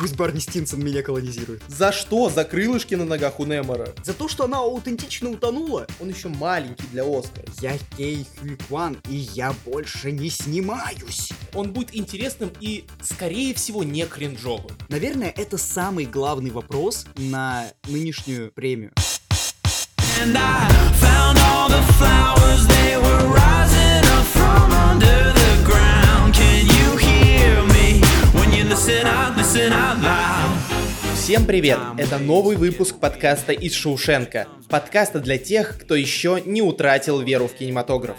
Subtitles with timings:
[0.00, 1.62] Пусть Барни Стинсон меня колонизирует.
[1.68, 2.30] За что?
[2.30, 3.90] За крылышки на ногах у Немора.
[4.02, 5.86] За то, что она аутентично утонула.
[6.00, 7.44] Он еще маленький для Оскара.
[7.60, 11.28] Я Кей Хью Кван, и я больше не снимаюсь.
[11.52, 14.72] Он будет интересным и, скорее всего, не кринжовым.
[14.88, 18.92] Наверное, это самый главный вопрос на нынешнюю премию.
[20.22, 25.29] And I found all the flowers, they were rising up from under
[31.14, 31.78] Всем привет!
[31.98, 34.48] Это новый выпуск подкаста из Шоушенка.
[34.70, 38.16] Подкаста для тех, кто еще не утратил веру в кинематограф.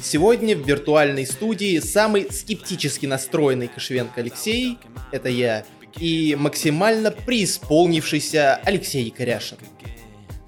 [0.00, 4.78] Сегодня в виртуальной студии самый скептически настроенный Кошевенко Алексей,
[5.10, 5.64] это я,
[5.98, 9.58] и максимально преисполнившийся Алексей Коряшин.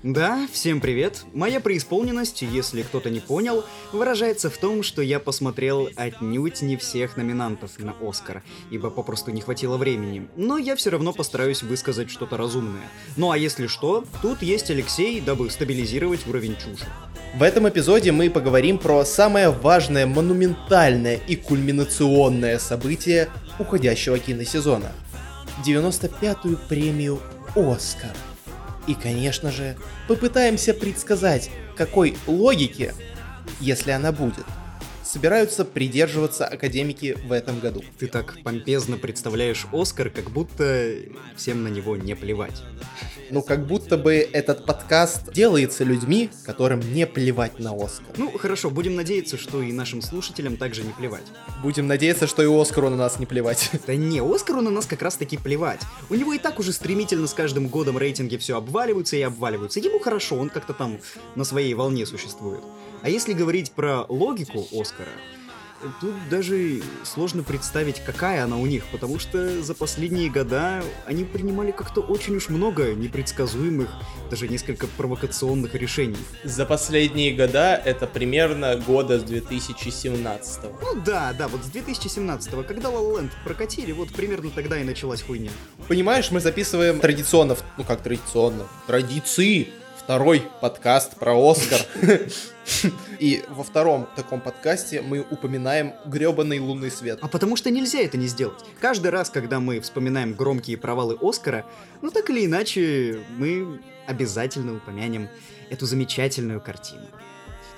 [0.05, 1.25] Да, всем привет.
[1.35, 7.17] Моя преисполненность, если кто-то не понял, выражается в том, что я посмотрел отнюдь не всех
[7.17, 10.29] номинантов на Оскар, ибо попросту не хватило времени.
[10.37, 12.89] Но я все равно постараюсь высказать что-то разумное.
[13.17, 16.87] Ну а если что, тут есть Алексей, дабы стабилизировать уровень чуши.
[17.35, 24.93] В этом эпизоде мы поговорим про самое важное, монументальное и кульминационное событие уходящего киносезона.
[25.67, 27.19] 95-ю премию
[27.57, 28.15] «Оскар».
[28.89, 29.77] И, конечно же,
[30.09, 32.95] попытаемся предсказать, какой логики,
[33.61, 34.47] если она будет,
[35.05, 37.85] собираются придерживаться академики в этом году.
[37.99, 40.95] Ты так помпезно представляешь Оскар, как будто
[41.37, 42.63] всем на него не плевать.
[43.31, 48.07] Ну, как будто бы этот подкаст делается людьми, которым не плевать на Оскар.
[48.17, 51.25] Ну, хорошо, будем надеяться, что и нашим слушателям также не плевать.
[51.63, 53.71] Будем надеяться, что и Оскару на нас не плевать.
[53.87, 55.81] Да не, Оскару на нас как раз таки плевать.
[56.11, 59.81] У него и так уже стремительно с каждым годом рейтинги все обваливаются и обваливаются.
[59.81, 60.99] Ему хорошо, он как-то там
[61.37, 62.61] на своей волне существует.
[63.03, 65.11] А если говорить про логику Оскара,
[66.01, 71.71] тут даже сложно представить, какая она у них, потому что за последние года они принимали
[71.71, 73.89] как-то очень уж много непредсказуемых,
[74.31, 76.17] даже несколько провокационных решений.
[76.45, 82.89] За последние года это примерно года с 2017 Ну да, да, вот с 2017-го, когда
[82.89, 85.51] La La Land прокатили, вот примерно тогда и началась хуйня.
[85.87, 91.81] Понимаешь, мы записываем традиционно, ну как традиционно, традиции, второй подкаст про Оскар.
[93.19, 97.19] И во втором таком подкасте мы упоминаем гребаный лунный свет.
[97.21, 98.59] А потому что нельзя это не сделать.
[98.81, 101.67] Каждый раз, когда мы вспоминаем громкие провалы Оскара,
[102.01, 105.29] ну так или иначе, мы обязательно упомянем
[105.71, 107.07] эту замечательную картину.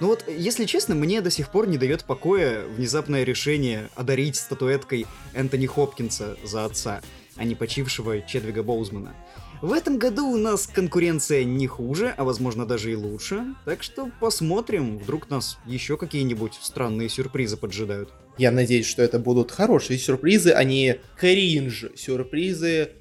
[0.00, 5.06] Ну вот, если честно, мне до сих пор не дает покоя внезапное решение одарить статуэткой
[5.34, 7.02] Энтони Хопкинса за отца,
[7.36, 9.14] а не почившего Чедвига Боузмана.
[9.62, 14.10] В этом году у нас конкуренция не хуже, а возможно даже и лучше, так что
[14.18, 18.10] посмотрим, вдруг нас еще какие-нибудь странные сюрпризы поджидают.
[18.38, 22.92] Я надеюсь, что это будут хорошие сюрпризы, а не кринж-сюрпризы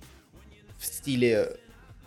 [0.78, 1.58] в стиле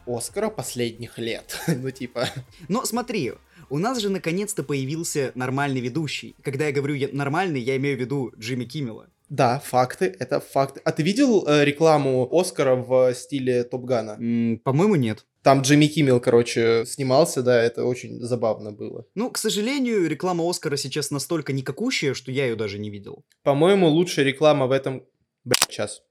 [0.06, 1.58] Оскара последних лет.
[1.66, 2.28] ну типа...
[2.68, 3.32] Но смотри,
[3.70, 6.36] у нас же наконец-то появился нормальный ведущий.
[6.42, 9.08] Когда я говорю я- нормальный, я имею в виду Джимми Киммела.
[9.32, 10.82] Да, факты, это факты.
[10.84, 14.18] А ты видел э, рекламу Оскара в стиле Топгана?
[14.20, 15.24] М, по-моему, нет.
[15.42, 19.06] Там Джимми Киммел, короче, снимался, да, это очень забавно было.
[19.14, 23.24] Ну, к сожалению, реклама Оскара сейчас настолько никакущая, что я ее даже не видел.
[23.42, 25.02] По-моему, лучшая реклама в этом...
[25.44, 26.02] Блядь, сейчас.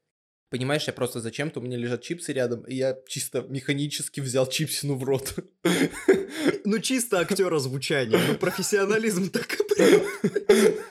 [0.50, 4.96] Понимаешь, я просто зачем-то, у меня лежат чипсы рядом, и я чисто механически взял чипсину
[4.96, 5.36] в рот.
[6.66, 9.48] Ну, чисто актера звучания, ну, профессионализм так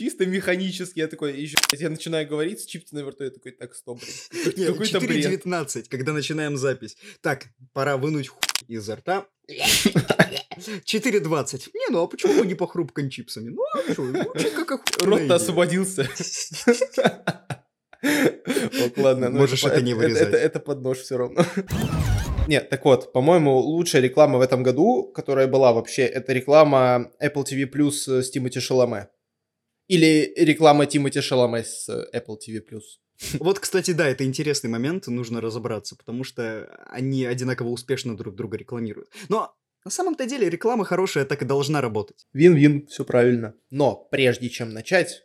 [0.00, 1.00] Чисто механически.
[1.00, 4.14] Я такой, еще, я начинаю говорить с чипсиной во рту, я такой, так, стоп, блин.
[4.56, 5.44] Нет, Какой-то бред.
[5.44, 6.96] 4.19, когда начинаем запись.
[7.20, 9.26] Так, пора вынуть хуй изо рта.
[9.50, 11.68] 4.20.
[11.74, 13.50] Не, ну а почему бы не похрупкать чипсами?
[13.50, 14.70] Ну, а что, звучит как
[15.02, 15.34] Рот-то идея.
[15.34, 16.08] освободился.
[18.02, 19.28] Ок, ладно.
[19.28, 20.32] ну Можешь это не вырезать.
[20.32, 21.44] Это, под нож все равно.
[22.48, 27.44] Нет, так вот, по-моему, лучшая реклама в этом году, которая была вообще, это реклама Apple
[27.44, 29.10] TV Plus с Тимоти Шаломе.
[29.90, 32.62] Или реклама Тимоти Шаломе с Apple TV.
[33.40, 38.56] Вот, кстати, да, это интересный момент, нужно разобраться, потому что они одинаково успешно друг друга
[38.56, 39.10] рекламируют.
[39.28, 39.52] Но
[39.84, 42.28] на самом-то деле реклама хорошая так и должна работать.
[42.32, 43.54] Вин-вин, все правильно.
[43.70, 45.24] Но прежде чем начать,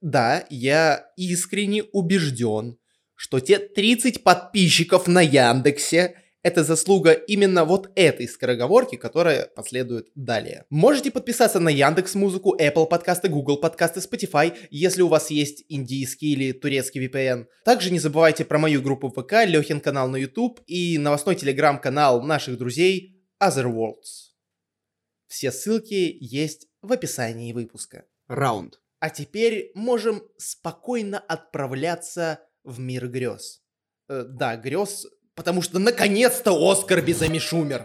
[0.00, 2.78] да, я искренне убежден,
[3.14, 10.64] что те 30 подписчиков на Яндексе это заслуга именно вот этой скороговорки, которая последует далее.
[10.70, 16.32] Можете подписаться на Яндекс Музыку, Apple подкасты, Google подкасты, Spotify, если у вас есть индийский
[16.32, 17.46] или турецкий VPN.
[17.64, 22.58] Также не забывайте про мою группу ВК, Лехин канал на YouTube и новостной телеграм-канал наших
[22.58, 24.32] друзей Otherworlds.
[25.26, 28.04] Все ссылки есть в описании выпуска.
[28.28, 28.80] Раунд.
[28.98, 33.62] А теперь можем спокойно отправляться в мир грез.
[34.08, 37.84] Э, да, грез, потому что наконец-то Оскар без Эми Шумер.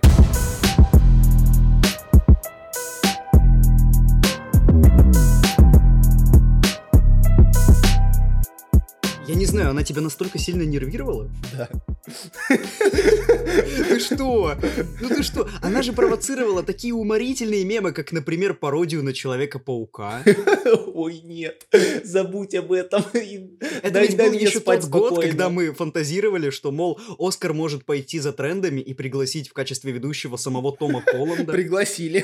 [9.58, 11.32] Знаю, она тебя настолько сильно нервировала?
[11.58, 11.68] Да.
[12.48, 14.56] Ты что?
[15.02, 15.50] Ну ты что?
[15.64, 20.24] Она же провоцировала такие уморительные мемы, как, например, пародию на Человека-паука.
[20.94, 21.68] Ой, нет,
[22.04, 23.04] забудь об этом.
[23.82, 28.34] Это ведь был еще тот год, когда мы фантазировали, что, мол, Оскар может пойти за
[28.34, 31.52] трендами и пригласить в качестве ведущего самого Тома Холланда.
[31.52, 32.24] Пригласили.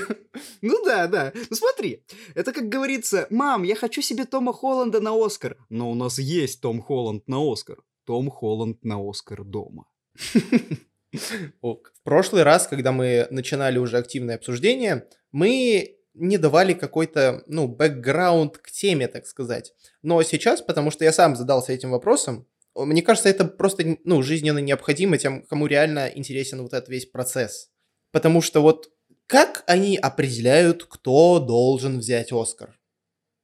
[0.62, 1.34] Ну да, да.
[1.50, 2.04] Ну смотри,
[2.36, 5.58] это как говорится, мам, я хочу себе Тома Холланда на Оскар.
[5.70, 7.78] Но у нас есть Том Холланд на Оскар.
[8.06, 9.86] Том Холланд на Оскар дома.
[11.62, 18.58] В прошлый раз, когда мы начинали уже активное обсуждение, мы не давали какой-то, ну, бэкграунд
[18.58, 19.74] к теме, так сказать.
[20.02, 24.60] Но сейчас, потому что я сам задался этим вопросом, мне кажется, это просто, ну, жизненно
[24.60, 27.70] необходимо тем, кому реально интересен вот этот весь процесс.
[28.12, 28.90] Потому что вот
[29.28, 32.80] как они определяют, кто должен взять Оскар?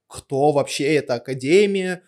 [0.08, 2.04] Кто вообще эта академия?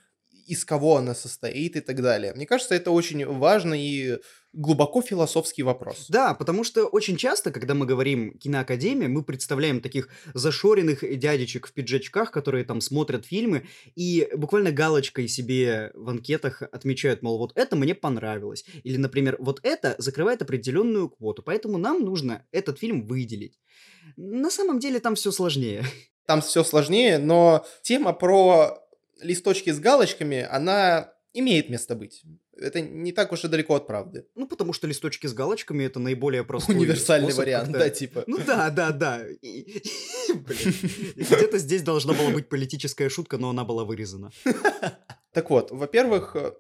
[0.51, 2.33] Из кого она состоит и так далее.
[2.33, 4.18] Мне кажется, это очень важный и
[4.51, 6.07] глубоко философский вопрос.
[6.09, 11.71] Да, потому что очень часто, когда мы говорим киноакадемия, мы представляем таких зашоренных дядечек в
[11.71, 13.65] пиджачках, которые там смотрят фильмы
[13.95, 18.65] и буквально галочкой себе в анкетах отмечают, мол, вот это мне понравилось.
[18.83, 23.57] Или, например, вот это закрывает определенную квоту, поэтому нам нужно этот фильм выделить.
[24.18, 25.86] На самом деле там все сложнее.
[26.25, 28.81] Там все сложнее, но тема про
[29.22, 32.24] листочки с галочками, она имеет место быть.
[32.58, 34.26] Это не так уж и далеко от правды.
[34.36, 38.24] Ну, потому что листочки с галочками это наиболее простой Универсальный способ вариант, да, типа.
[38.28, 39.24] Ну да, да, да.
[41.16, 44.32] Где-то здесь должна была быть политическая шутка, но она была вырезана.
[45.34, 46.52] Так вот, во-первых, э,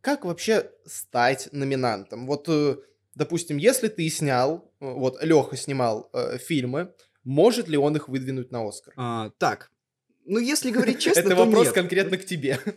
[0.00, 2.28] как вообще стать номинантом?
[2.28, 2.76] Вот, э,
[3.16, 6.94] допустим, если ты снял, э, вот Леха снимал э, фильмы,
[7.24, 8.94] может ли он их выдвинуть на Оскар?
[8.96, 9.72] А, так,
[10.30, 11.74] ну если говорить честно, Это то вопрос нет.
[11.74, 12.58] конкретно к тебе.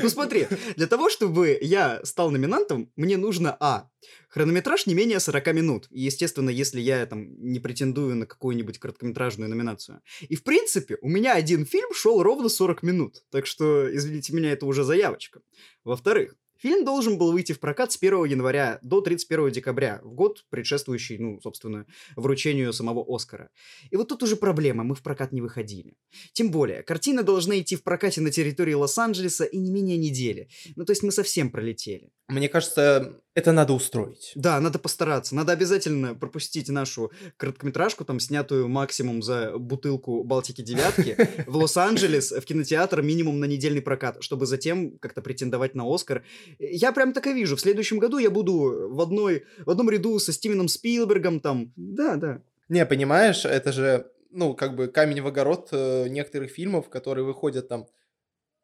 [0.00, 0.46] Ну смотри,
[0.76, 3.90] для того, чтобы я стал номинантом, мне нужно, а,
[4.28, 5.86] хронометраж не менее 40 минут.
[5.90, 10.00] И, естественно, если я там не претендую на какую-нибудь короткометражную номинацию.
[10.28, 13.24] И, в принципе, у меня один фильм шел ровно 40 минут.
[13.30, 15.40] Так что, извините меня, это уже заявочка.
[15.84, 20.44] Во-вторых, Фильм должен был выйти в прокат с 1 января до 31 декабря, в год,
[20.50, 23.50] предшествующий, ну, собственно, вручению самого Оскара.
[23.90, 25.96] И вот тут уже проблема, мы в прокат не выходили.
[26.32, 30.48] Тем более, картина должна идти в прокате на территории Лос-Анджелеса и не менее недели.
[30.74, 32.10] Ну, то есть мы совсем пролетели.
[32.28, 34.32] Мне кажется, это надо устроить.
[34.34, 35.34] Да, надо постараться.
[35.34, 41.16] Надо обязательно пропустить нашу короткометражку, там, снятую максимум за бутылку Балтики девятки,
[41.46, 46.22] в Лос-Анджелес, в кинотеатр минимум на недельный прокат, чтобы затем как-то претендовать на Оскар.
[46.58, 47.56] Я прям так и вижу.
[47.56, 51.72] В следующем году я буду в, одной, в одном ряду со Стивеном Спилбергом там.
[51.76, 52.42] Да, да.
[52.68, 57.68] Не, понимаешь, это же, ну, как бы камень в огород э, некоторых фильмов, которые выходят
[57.68, 57.86] там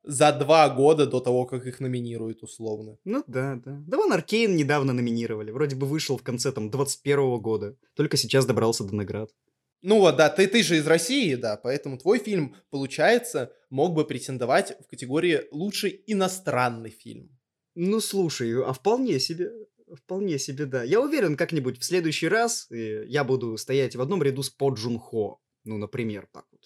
[0.05, 2.99] за два года до того, как их номинируют, условно.
[3.05, 3.83] Ну да, да.
[3.87, 5.51] Да вон Аркейн недавно номинировали.
[5.51, 7.77] Вроде бы вышел в конце там 21 года.
[7.95, 9.31] Только сейчас добрался до наград.
[9.83, 14.07] Ну вот, да, ты, ты же из России, да, поэтому твой фильм, получается, мог бы
[14.07, 17.29] претендовать в категории «Лучший иностранный фильм».
[17.75, 19.51] Ну слушай, а вполне себе.
[19.93, 20.83] Вполне себе, да.
[20.83, 24.71] Я уверен, как-нибудь в следующий раз э, я буду стоять в одном ряду с По
[24.71, 25.41] Джун Хо.
[25.65, 26.63] Ну, например, так вот.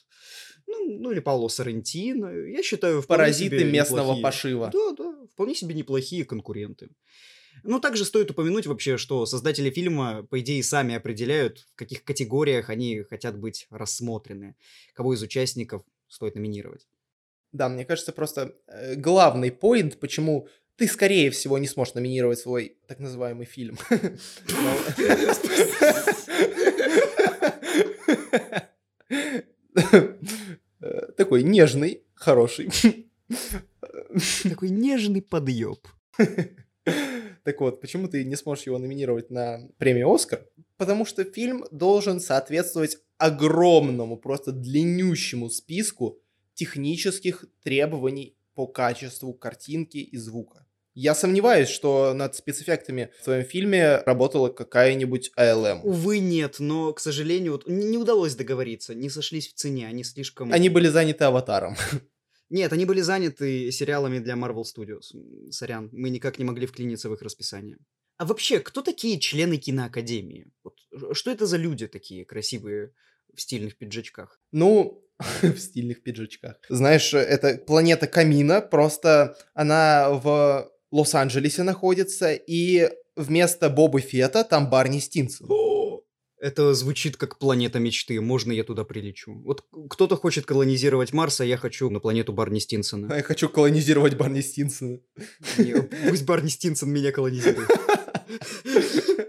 [0.69, 2.29] Ну, ну или Пауло Соррентино.
[2.29, 4.23] Я считаю, Паразиты местного неплохие.
[4.23, 4.71] пошива.
[4.73, 6.91] Да, да, вполне себе неплохие конкуренты.
[7.65, 12.71] Ну, также стоит упомянуть вообще, что создатели фильма, по идее, сами определяют, в каких категориях
[12.71, 14.55] они хотят быть рассмотрены,
[14.95, 16.87] кого из участников стоит номинировать.
[17.53, 22.77] Да, мне кажется, просто э, главный поинт, почему ты, скорее всего, не сможешь номинировать свой
[22.87, 23.77] так называемый фильм.
[30.81, 32.71] Э, Такой нежный, хороший.
[34.43, 35.87] Такой нежный подъеб.
[37.45, 40.47] Так вот, почему ты не сможешь его номинировать на премию «Оскар»?
[40.77, 46.21] Потому что фильм должен соответствовать огромному, просто длиннющему списку
[46.55, 50.67] технических требований по качеству картинки и звука.
[51.01, 55.83] Я сомневаюсь, что над спецэффектами в твоем фильме работала какая-нибудь ALM.
[55.85, 60.53] Увы, нет, но, к сожалению, вот не удалось договориться, не сошлись в цене, они слишком...
[60.53, 61.77] Они были заняты аватаром.
[62.51, 65.15] Нет, они были заняты сериалами для Marvel Studios.
[65.53, 67.77] Сорян, мы никак не могли вклиниться в их расписание.
[68.17, 70.51] А вообще, кто такие члены киноакадемии?
[70.65, 70.79] Вот,
[71.13, 72.93] что это за люди такие красивые
[73.33, 74.41] в стильных пиджачках?
[74.51, 75.05] Ну,
[75.43, 76.57] в стильных пиджачках.
[76.69, 84.99] Знаешь, это планета Камина, просто она в Лос-Анджелесе находится, и вместо Боба Фета там Барни
[85.01, 85.49] Стинсон.
[86.41, 88.21] Это звучит как планета мечты.
[88.21, 89.35] Можно я туда прилечу?
[89.45, 93.13] Вот кто-то хочет колонизировать Марс, а я хочу на планету Барни А Стинсона.
[93.13, 95.01] я хочу колонизировать Барни Стинсона.
[95.59, 97.69] Не, Пусть Барни Стинсон меня колонизирует.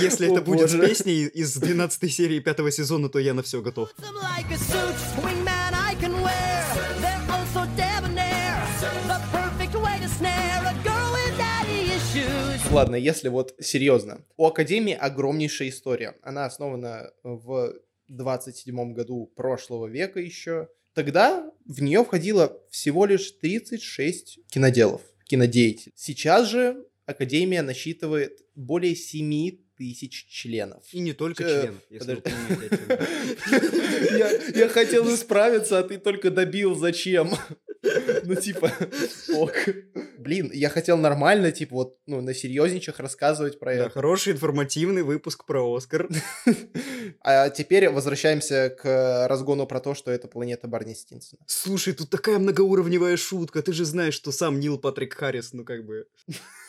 [0.00, 3.90] Если это будет песней из 12 серии пятого сезона, то я на все готов.
[12.72, 14.24] Ладно, если вот серьезно.
[14.36, 16.14] У Академии огромнейшая история.
[16.22, 17.74] Она основана в
[18.08, 20.68] 27 году прошлого века еще.
[20.94, 25.92] Тогда в нее входило всего лишь 36 киноделов, кинодеятелей.
[25.96, 30.82] Сейчас же Академия насчитывает более 7 тысяч членов.
[30.92, 32.46] И не только Э, членов, если вы подожди.
[32.46, 34.18] понимаете, о чём я.
[34.18, 37.30] Я, я хотел исправиться, а ты только добил, зачем?
[38.24, 38.72] Ну, типа,
[39.34, 39.54] ок.
[40.18, 43.90] Блин, я хотел нормально, типа, вот, ну, на серьезничах рассказывать про Да, это.
[43.90, 46.08] хороший информативный выпуск про Оскар.
[47.20, 51.42] А теперь возвращаемся к разгону про то, что это планета Барни Стинсона.
[51.46, 53.62] Слушай, тут такая многоуровневая шутка.
[53.62, 56.06] Ты же знаешь, что сам Нил Патрик Харрис, ну как бы...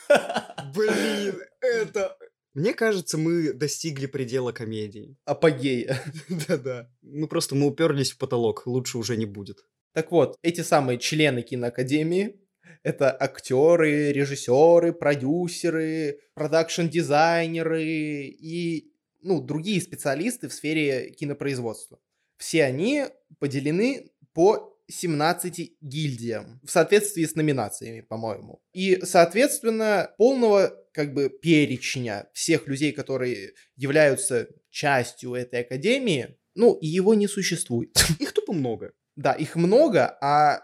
[0.75, 2.17] Блин, это...
[2.53, 5.17] Мне кажется, мы достигли предела комедии.
[5.25, 5.99] Апогея.
[6.47, 6.89] Да-да.
[7.01, 9.65] Ну просто мы уперлись в потолок, лучше уже не будет.
[9.93, 12.35] Так вот, эти самые члены киноакадемии,
[12.83, 21.99] это актеры, режиссеры, продюсеры, продакшн-дизайнеры и ну, другие специалисты в сфере кинопроизводства.
[22.37, 23.05] Все они
[23.39, 28.61] поделены по 17 гильдиям в соответствии с номинациями, по-моему.
[28.73, 37.13] И, соответственно, полного как бы перечня всех людей, которые являются частью этой академии, ну, его
[37.13, 37.95] не существует.
[38.19, 38.93] Их тупо много.
[39.15, 40.61] Да, их много, а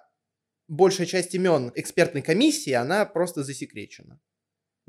[0.68, 4.20] большая часть имен экспертной комиссии, она просто засекречена.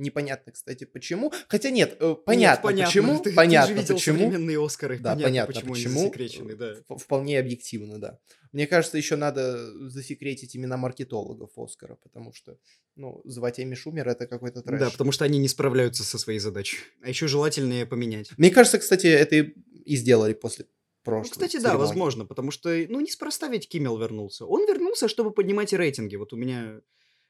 [0.01, 1.31] Непонятно, кстати, почему.
[1.49, 3.21] Хотя нет, э, понятно, Нет, почему.
[3.21, 4.17] Ты, понятно, ты же почему.
[4.17, 4.99] современные Оскары.
[4.99, 6.57] Да, понятно, понятно, почему, почему.
[6.57, 6.75] да.
[6.97, 8.19] Вполне объективно, да.
[8.53, 9.59] Мне кажется, еще надо
[9.91, 12.59] засекретить имена маркетологов Оскара, потому что,
[12.97, 14.81] ну, звать Эми Шумер это какой-то трэш.
[14.81, 16.79] Да, потому что они не справляются со своей задачей.
[17.03, 18.31] А еще желательнее поменять.
[18.39, 20.67] Мне кажется, кстати, это и сделали после
[21.05, 21.81] Ну, прошлой кстати, да, церемонии.
[21.81, 24.45] возможно, потому что, ну, неспроста ведь Киммел вернулся.
[24.45, 26.17] Он вернулся, чтобы поднимать рейтинги.
[26.17, 26.81] Вот у меня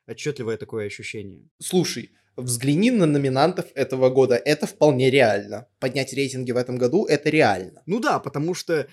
[0.07, 1.49] отчетливое такое ощущение.
[1.59, 4.35] Слушай, взгляни на номинантов этого года.
[4.37, 5.69] Это вполне реально.
[5.79, 7.83] Поднять рейтинги в этом году это реально.
[7.87, 8.87] Ну да, потому что, э,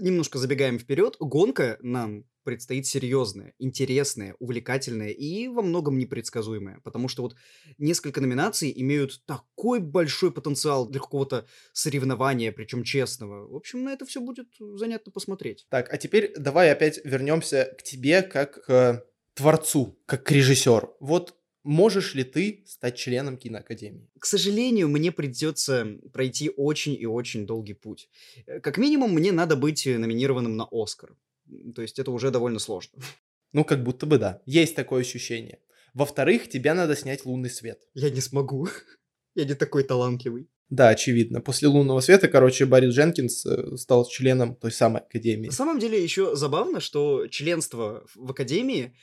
[0.00, 6.80] немножко забегаем вперед, гонка нам предстоит серьезная, интересная, увлекательная и во многом непредсказуемая.
[6.82, 7.36] Потому что вот
[7.76, 13.46] несколько номинаций имеют такой большой потенциал для какого-то соревнования, причем честного.
[13.46, 15.66] В общем, на это все будет занятно посмотреть.
[15.68, 20.96] Так, а теперь давай опять вернемся к тебе как к творцу, как к режиссеру.
[21.00, 24.08] Вот можешь ли ты стать членом киноакадемии?
[24.18, 28.08] К сожалению, мне придется пройти очень и очень долгий путь.
[28.46, 31.14] Э, Как минимум, мне надо быть номинированным на Оскар.
[31.74, 33.02] То есть это уже довольно сложно.
[33.54, 34.42] Ну, как будто бы да.
[34.44, 35.60] Есть такое ощущение.
[35.94, 37.80] Во-вторых, тебе надо снять лунный свет.
[37.94, 38.68] Я не смогу.
[39.34, 40.50] Я не такой талантливый.
[40.68, 41.40] Да, очевидно.
[41.40, 45.46] После лунного света, короче, Барри Дженкинс э, стал членом той самой академии.
[45.46, 48.94] На самом деле еще забавно, что членство в Академии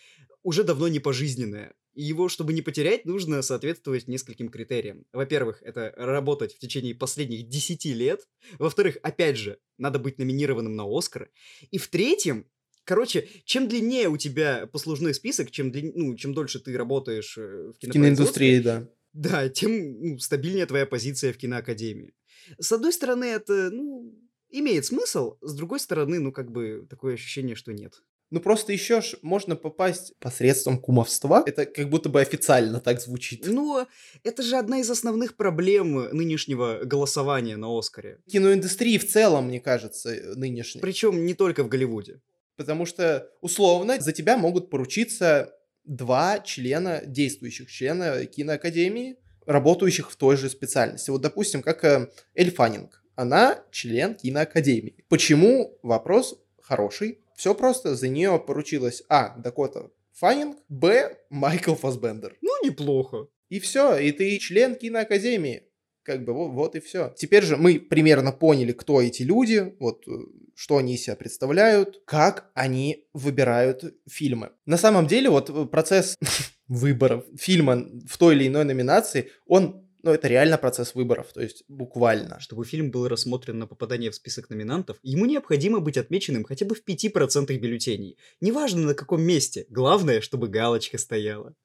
[0.43, 1.73] уже давно не пожизненное.
[1.95, 5.05] И его, чтобы не потерять, нужно соответствовать нескольким критериям.
[5.13, 8.27] Во-первых, это работать в течение последних 10 лет.
[8.59, 11.29] Во-вторых, опять же, надо быть номинированным на Оскар.
[11.71, 12.45] И в-третьем,
[12.83, 17.71] короче, чем длиннее у тебя послужной список, чем, длин- ну, чем дольше ты работаешь э,
[17.73, 18.89] в киноиндустрии, да.
[19.13, 22.13] да, тем ну, стабильнее твоя позиция в киноакадемии.
[22.59, 24.13] С одной стороны, это, ну,
[24.49, 28.03] имеет смысл, с другой стороны, ну, как бы, такое ощущение, что нет.
[28.32, 31.44] Ну, просто еще ж можно попасть посредством кумовства.
[31.46, 33.46] Это как будто бы официально так звучит.
[33.46, 33.88] Но
[34.24, 38.20] это же одна из основных проблем нынешнего голосования на Оскаре.
[38.27, 40.82] Киноиндустрии в целом, мне кажется, э, нынешней.
[40.82, 42.22] Причем не только в Голливуде.
[42.58, 45.53] Потому что, условно, за тебя могут поручиться
[45.84, 51.12] два члена, действующих члена киноакадемии, работающих в той же специальности.
[51.12, 53.03] Вот, допустим, как э, Эль Фаннинг.
[53.15, 55.05] Она член киноакадемии.
[55.08, 55.77] Почему?
[55.84, 57.20] Вопрос хороший.
[57.36, 57.96] Все просто.
[57.96, 59.36] За нее поручилась А.
[59.38, 61.18] Дакота Фаннинг, Б.
[61.30, 62.38] Майкл Фасбендер.
[62.42, 63.27] Ну, неплохо.
[63.50, 65.63] И все, и ты член киноакадемии.
[66.04, 67.13] Как бы вот, вот и все.
[67.18, 70.12] Теперь же мы примерно поняли, кто эти люди, вот э,
[70.56, 74.51] что они из себя представляют, как они выбирают фильмы.
[74.65, 76.15] На самом деле вот э, процесс
[76.68, 81.63] выборов фильма в той или иной номинации, он, ну это реально процесс выборов, то есть
[81.67, 82.39] буквально.
[82.39, 86.75] Чтобы фильм был рассмотрен на попадание в список номинантов, ему необходимо быть отмеченным хотя бы
[86.75, 88.15] в 5% бюллетеней.
[88.39, 91.55] Неважно на каком месте, главное, чтобы галочка стояла.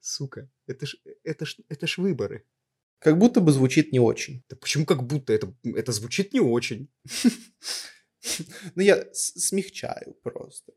[0.00, 2.44] Сука, это ж, это ж, это ж выборы.
[2.98, 4.44] Как будто бы звучит не очень.
[4.50, 5.32] Да почему как будто?
[5.32, 6.90] Это, это звучит не очень.
[8.74, 10.72] Ну, я смягчаю просто.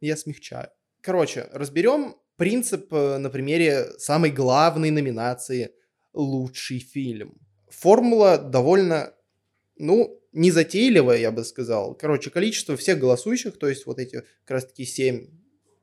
[0.00, 0.70] Я смягчаю.
[1.00, 5.72] Короче, разберем принцип э, на примере самой главной номинации
[6.14, 7.36] «Лучший фильм».
[7.68, 9.12] Формула довольно,
[9.76, 11.94] ну, незатейливая, я бы сказал.
[11.94, 15.28] Короче, количество всех голосующих, то есть вот эти как раз-таки 7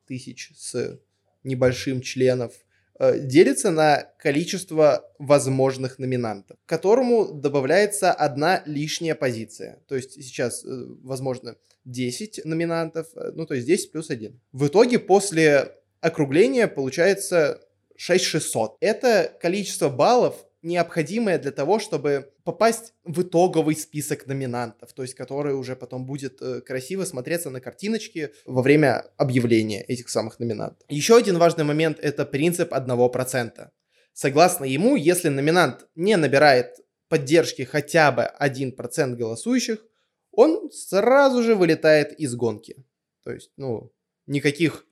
[0.06, 1.00] тысяч с
[1.44, 2.54] небольшим членов,
[3.00, 9.82] э, делится на количество возможных номинантов, к которому добавляется одна лишняя позиция.
[9.88, 10.68] То есть сейчас, э,
[11.02, 14.40] возможно, 10 номинантов, э, ну то есть 10 плюс 1.
[14.52, 17.62] В итоге после округления получается
[18.02, 18.78] 6600.
[18.80, 25.54] Это количество баллов, необходимое для того, чтобы попасть в итоговый список номинантов, то есть который
[25.54, 30.84] уже потом будет э, красиво смотреться на картиночке во время объявления этих самых номинантов.
[30.90, 33.70] Еще один важный момент– это принцип 1%.
[34.14, 36.78] Согласно ему, если номинант не набирает
[37.08, 39.86] поддержки хотя бы 1% голосующих,
[40.32, 42.84] он сразу же вылетает из гонки.
[43.24, 43.92] То есть, ну,
[44.26, 44.86] никаких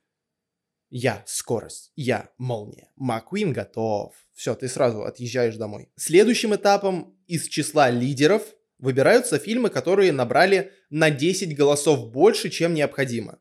[0.90, 4.14] я скорость, я молния, Маквин готов.
[4.34, 5.90] Все, ты сразу отъезжаешь домой.
[5.96, 8.42] Следующим этапом из числа лидеров
[8.78, 13.38] выбираются фильмы, которые набрали на 10 голосов больше, чем необходимо.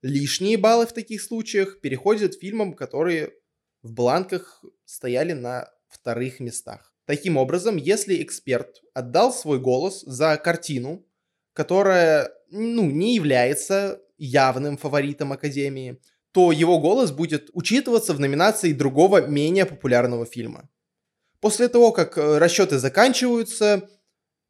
[0.00, 3.34] Лишние баллы в таких случаях переходят фильмам, которые
[3.82, 6.94] в бланках стояли на вторых местах.
[7.04, 11.04] Таким образом, если эксперт отдал свой голос за картину,
[11.52, 16.00] которая ну, не является явным фаворитом Академии,
[16.32, 20.68] то его голос будет учитываться в номинации другого менее популярного фильма.
[21.40, 23.88] После того, как э, расчеты заканчиваются,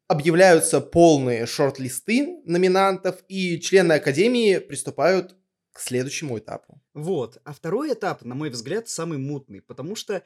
[0.07, 5.35] объявляются полные шорт-листы номинантов, и члены Академии приступают
[5.73, 6.81] к следующему этапу.
[6.93, 7.39] Вот.
[7.43, 10.23] А второй этап, на мой взгляд, самый мутный, потому что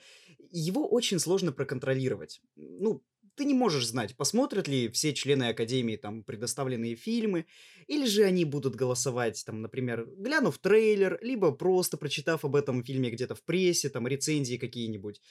[0.51, 2.41] его очень сложно проконтролировать.
[2.55, 3.01] Ну,
[3.37, 7.45] ты не можешь знать, посмотрят ли все члены Академии там предоставленные фильмы,
[7.85, 13.11] или же они будут голосовать, там, например, глянув трейлер, либо просто прочитав об этом фильме
[13.11, 15.21] где-то в прессе, там, рецензии какие-нибудь.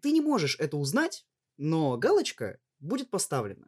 [0.00, 1.26] Ты не можешь это узнать,
[1.58, 3.66] но галочка будет поставлена.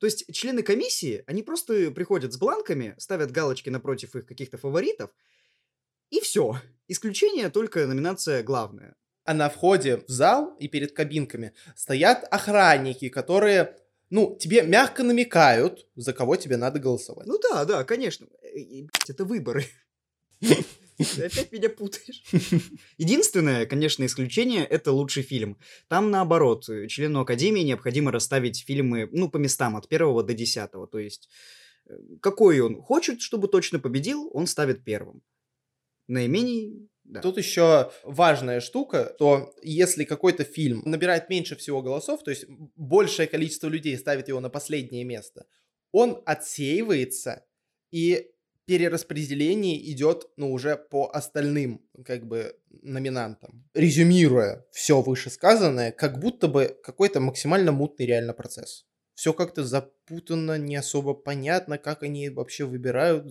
[0.00, 5.10] То есть члены комиссии, они просто приходят с бланками, ставят галочки напротив их каких-то фаворитов,
[6.10, 6.56] и все.
[6.88, 8.96] Исключение только номинация главная.
[9.30, 13.76] А на входе в зал и перед кабинками стоят охранники, которые,
[14.10, 17.28] ну, тебе мягко намекают, за кого тебе надо голосовать.
[17.28, 18.26] Ну да, да, конечно.
[18.42, 19.66] Э, Это выборы.
[20.40, 22.24] Ты опять меня путаешь.
[22.98, 25.56] Единственное, конечно, исключение— это лучший фильм.
[25.86, 30.88] Там, наоборот, члену Академии необходимо расставить фильмы, ну, по местам, от первого до десятого.
[30.88, 31.28] То есть,
[31.86, 35.22] э, какой он хочет, чтобы точно победил, он ставит первым.
[36.08, 36.88] Наименее...
[37.10, 37.20] Да.
[37.20, 42.44] Тут еще важная штука, то если какой-то фильм набирает меньше всего голосов, то есть
[42.76, 45.46] большее количество людей ставит его на последнее место,
[45.92, 47.44] он отсеивается
[47.90, 48.30] и
[48.66, 53.68] перераспределение идет, ну, уже по остальным, как бы, номинантам.
[53.74, 58.86] Резюмируя все вышесказанное, как будто бы какой-то максимально мутный реально процесс.
[59.14, 63.26] Все как-то запутанно, не особо понятно, как они вообще выбирают,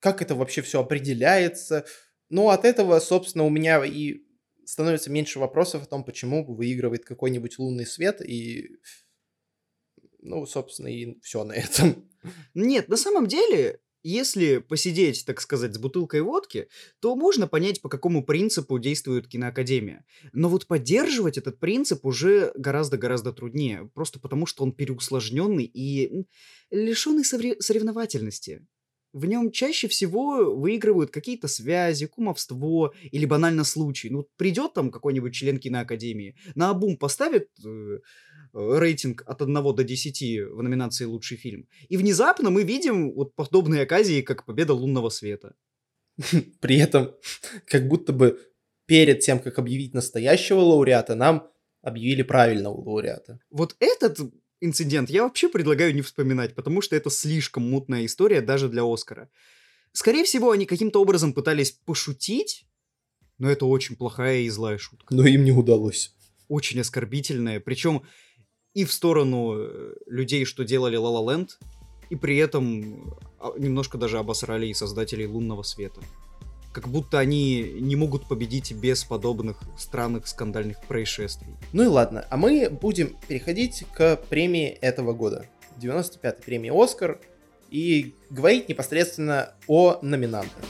[0.00, 1.84] как это вообще все определяется.
[2.30, 4.22] Ну, от этого, собственно, у меня и
[4.64, 8.76] становится меньше вопросов о том, почему выигрывает какой-нибудь лунный свет, и,
[10.20, 12.08] ну, собственно, и все на этом.
[12.54, 16.68] Нет, на самом деле, если посидеть, так сказать, с бутылкой водки,
[17.00, 20.06] то можно понять, по какому принципу действует киноакадемия.
[20.32, 26.26] Но вот поддерживать этот принцип уже гораздо-гораздо труднее, просто потому что он переусложненный и
[26.70, 28.64] лишенный соревновательности.
[29.12, 34.08] В нем чаще всего выигрывают какие-то связи, кумовство или банально случай.
[34.08, 37.98] Ну, придет там какой-нибудь член киноакадемии, на обум поставит э, э,
[38.52, 41.66] рейтинг от 1 до 10 в номинации «Лучший фильм».
[41.88, 45.54] И внезапно мы видим вот подобные оказии, как «Победа лунного света».
[46.60, 47.14] При этом,
[47.66, 48.38] как будто бы
[48.86, 51.48] перед тем, как объявить настоящего лауреата, нам
[51.82, 53.38] объявили правильного лауреата.
[53.50, 54.18] Вот этот
[54.60, 59.28] инцидент я вообще предлагаю не вспоминать, потому что это слишком мутная история даже для Оскара.
[59.92, 62.66] Скорее всего, они каким-то образом пытались пошутить,
[63.38, 65.14] но это очень плохая и злая шутка.
[65.14, 66.14] Но им не удалось.
[66.48, 68.02] Очень оскорбительная, причем
[68.74, 71.50] и в сторону э, людей, что делали La La Land,
[72.10, 76.00] и при этом а, немножко даже обосрали и создателей лунного света.
[76.72, 81.54] Как будто они не могут победить без подобных странных скандальных происшествий.
[81.72, 85.46] Ну и ладно, а мы будем переходить к премии этого года.
[85.80, 87.18] 95-й премии «Оскар»
[87.70, 90.64] и говорить непосредственно о номинантах.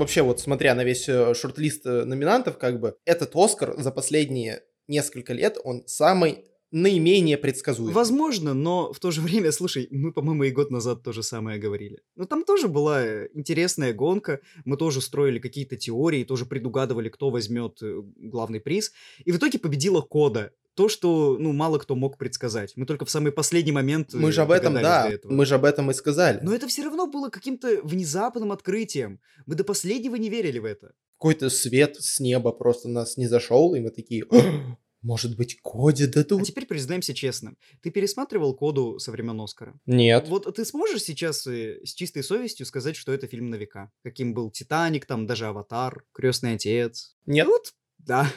[0.00, 4.62] Вообще вот смотря на весь э, шорт-лист э, номинантов, как бы этот Оскар за последние
[4.88, 7.94] несколько лет, он самый наименее предсказуемый.
[7.94, 11.58] Возможно, но в то же время, слушай, мы, по-моему, и год назад то же самое
[11.58, 11.98] говорили.
[12.16, 17.30] Но там тоже была э, интересная гонка, мы тоже строили какие-то теории, тоже предугадывали, кто
[17.30, 18.92] возьмет главный приз.
[19.24, 20.52] И в итоге победила Кода.
[20.74, 22.72] То, что, ну, мало кто мог предсказать.
[22.76, 25.64] Мы только в самый последний момент Мы э, же об этом, да, мы же об
[25.64, 26.38] этом и сказали.
[26.42, 29.20] Но это все равно было каким-то внезапным открытием.
[29.46, 30.92] Мы до последнего не верили в это.
[31.18, 36.04] Какой-то свет с неба просто нас не зашел, и мы такие, «А, может быть, Коди
[36.04, 36.44] А дадут?
[36.44, 37.54] теперь признаемся честно.
[37.82, 39.78] Ты пересматривал Коду со времен Оскара?
[39.86, 40.28] Нет.
[40.28, 43.90] Вот ты сможешь сейчас э, с чистой совестью сказать, что это фильм на века?
[44.02, 47.16] Каким был Титаник, там даже Аватар, Крестный отец?
[47.26, 47.46] Нет.
[47.46, 48.30] Вот, да,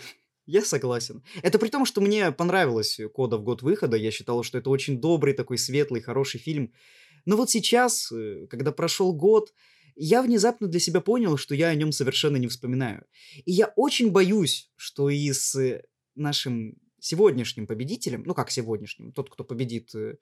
[0.45, 1.23] я согласен.
[1.41, 3.97] Это при том, что мне понравилась Кода в год выхода.
[3.97, 6.73] Я считал, что это очень добрый, такой светлый, хороший фильм.
[7.25, 9.53] Но вот сейчас, э, когда прошел год,
[9.95, 13.05] я внезапно для себя понял, что я о нем совершенно не вспоминаю.
[13.45, 15.83] И я очень боюсь, что и с э,
[16.15, 20.17] нашим сегодняшним победителем, ну как сегодняшним, тот, кто победит э,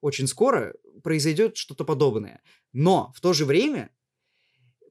[0.00, 2.42] очень скоро, произойдет что-то подобное.
[2.72, 3.90] Но в то же время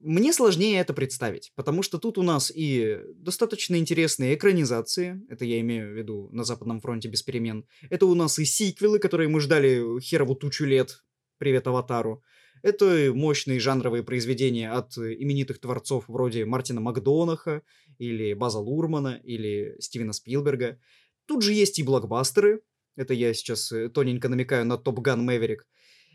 [0.00, 5.60] мне сложнее это представить, потому что тут у нас и достаточно интересные экранизации, это я
[5.60, 9.40] имею в виду на Западном фронте без перемен, это у нас и сиквелы, которые мы
[9.40, 11.04] ждали херову тучу лет,
[11.38, 12.22] привет Аватару,
[12.62, 17.62] это мощные жанровые произведения от именитых творцов вроде Мартина Макдонаха,
[17.98, 20.78] или База Лурмана, или Стивена Спилберга.
[21.26, 22.62] Тут же есть и блокбастеры,
[22.96, 25.66] это я сейчас э, тоненько намекаю на Топ Ган Мэверик.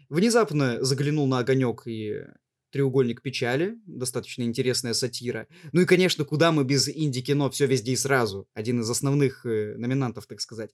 [0.10, 2.26] Внезапно заглянул на огонек и
[2.76, 5.48] Треугольник печали, достаточно интересная сатира.
[5.72, 8.50] Ну и, конечно, куда мы без инди-кино все везде и сразу.
[8.54, 10.72] Один из основных э, номинантов, так сказать.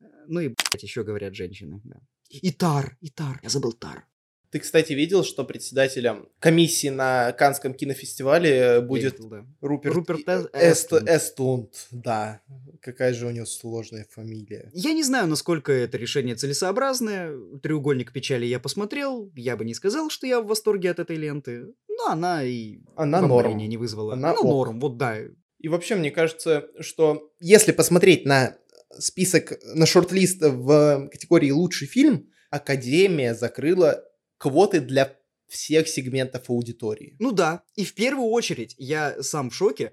[0.00, 1.96] Э, Ну и, блядь, еще говорят женщины, да.
[2.30, 4.06] И Тар, и Тар, я забыл Тар.
[4.54, 9.46] Ты, кстати, видел, что председателем комиссии на Канском кинофестивале э, будет видел, да.
[9.60, 11.88] Руперт, Руперт Эс- Эст- Эстлунд.
[11.90, 12.40] Да.
[12.80, 14.70] Какая же у него сложная фамилия.
[14.72, 17.36] Я не знаю, насколько это решение целесообразное.
[17.64, 19.28] Треугольник печали я посмотрел.
[19.34, 21.74] Я бы не сказал, что я в восторге от этой ленты.
[21.88, 23.56] Но она и Она норм.
[23.56, 24.12] не вызвала.
[24.12, 24.44] Она Она ок.
[24.44, 25.16] норм, вот да.
[25.58, 28.56] И вообще, мне кажется, что если посмотреть на
[28.96, 34.04] список, на шорт-лист в категории «Лучший фильм», Академия закрыла
[34.44, 35.16] квоты для
[35.48, 37.16] всех сегментов аудитории.
[37.18, 39.92] Ну да, и в первую очередь я сам в шоке,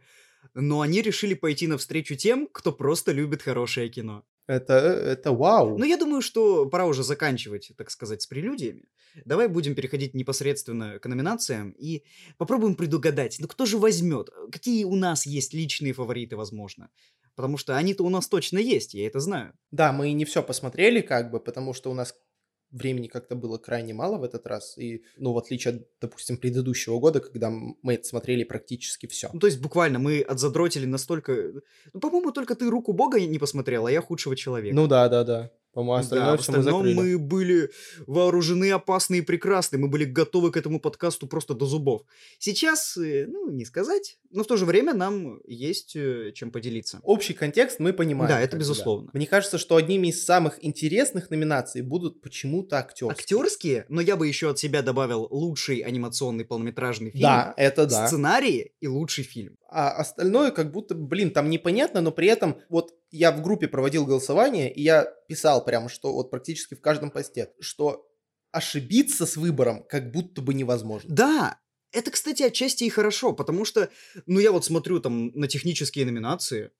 [0.53, 4.25] но они решили пойти навстречу тем, кто просто любит хорошее кино.
[4.47, 5.77] Это, это вау.
[5.77, 8.89] Но я думаю, что пора уже заканчивать, так сказать, с прелюдиями.
[9.23, 12.03] Давай будем переходить непосредственно к номинациям и
[12.37, 16.89] попробуем предугадать, ну кто же возьмет, какие у нас есть личные фавориты, возможно.
[17.35, 19.53] Потому что они-то у нас точно есть, я это знаю.
[19.71, 22.13] Да, мы не все посмотрели, как бы, потому что у нас
[22.71, 24.77] времени как-то было крайне мало в этот раз.
[24.77, 29.29] И, ну, в отличие от, допустим, предыдущего года, когда мы смотрели практически все.
[29.33, 31.53] Ну, то есть буквально мы отзадротили настолько...
[31.93, 34.75] Ну, по-моему, только ты «Руку Бога» не посмотрел, а я «Худшего человека».
[34.75, 35.09] Ну да,
[35.73, 35.81] да, да.
[35.81, 36.95] По-моему, Да, остальное в все мы остальном закрыли.
[37.15, 37.69] мы были
[38.07, 39.77] вооружены, опасны и прекрасны.
[39.77, 42.01] Мы были готовы к этому подкасту просто до зубов.
[42.39, 46.99] Сейчас, э, ну, не сказать, но в то же время нам есть э, чем поделиться.
[47.03, 48.29] Общий контекст мы понимаем.
[48.29, 49.09] Да, это безусловно.
[49.13, 53.11] Мне кажется, что одними из самых интересных номинаций будут почему-то актерские.
[53.11, 58.07] Актерские, но я бы еще от себя добавил лучший анимационный полнометражный фильм, Да, это да.
[58.07, 59.57] сценарии и лучший фильм.
[59.69, 64.05] А остальное как будто, блин, там непонятно, но при этом вот я в группе проводил
[64.05, 68.07] голосование, и я писал прямо, что вот практически в каждом посте, что
[68.51, 71.13] ошибиться с выбором как будто бы невозможно.
[71.13, 71.59] Да,
[71.91, 73.89] это, кстати, отчасти и хорошо, потому что,
[74.25, 76.71] ну, я вот смотрю там на технические номинации.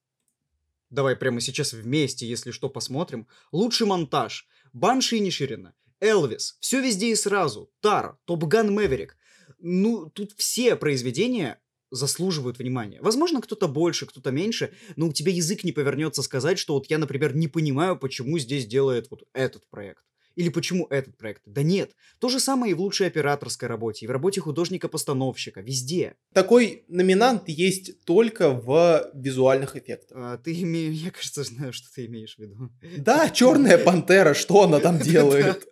[0.89, 3.28] Давай прямо сейчас вместе, если что, посмотрим.
[3.52, 4.48] Лучший монтаж.
[4.74, 5.74] Банши и Ниширина.
[6.00, 6.58] Элвис.
[6.60, 7.72] Все везде и сразу.
[7.82, 8.17] Тар.
[8.26, 9.17] Топган Мэверик.
[9.60, 11.62] Ну, тут все произведения
[11.92, 13.00] заслуживают внимания.
[13.02, 16.98] Возможно, кто-то больше, кто-то меньше, но у тебя язык не повернется сказать, что вот я,
[16.98, 20.04] например, не понимаю, почему здесь делает вот этот проект.
[20.36, 21.41] Или почему этот проект.
[21.46, 21.91] Да нет.
[22.20, 25.62] То же самое и в лучшей операторской работе, и в работе художника-постановщика.
[25.62, 26.15] Везде.
[26.34, 30.17] Такой номинант есть только в визуальных эффектах.
[30.17, 30.94] А, ты имеешь...
[30.96, 32.70] Я, кажется, знаю, что ты имеешь в виду.
[32.98, 35.67] Да, черная пантера, что она там делает?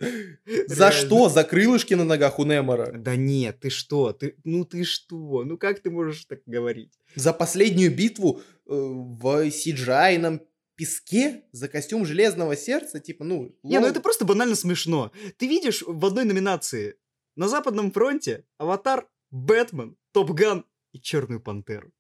[0.68, 1.30] За что?
[1.30, 2.92] За крылышки на ногах у Немора?
[2.98, 4.14] Да нет, ты что?
[4.14, 4.36] Ты...
[4.44, 5.44] Ну ты что?
[5.44, 6.94] Ну как ты можешь так говорить?
[7.16, 10.40] За последнюю битву э, в cgi
[10.80, 11.44] песке?
[11.52, 13.02] За костюм Железного Сердца?
[13.02, 13.54] Типа, ну...
[13.64, 15.12] Не, ну это просто банально смешно.
[15.38, 16.96] Ты видишь в одной номинации
[17.36, 21.92] на Западном фронте Аватар, Бэтмен, Топган и Черную Пантеру.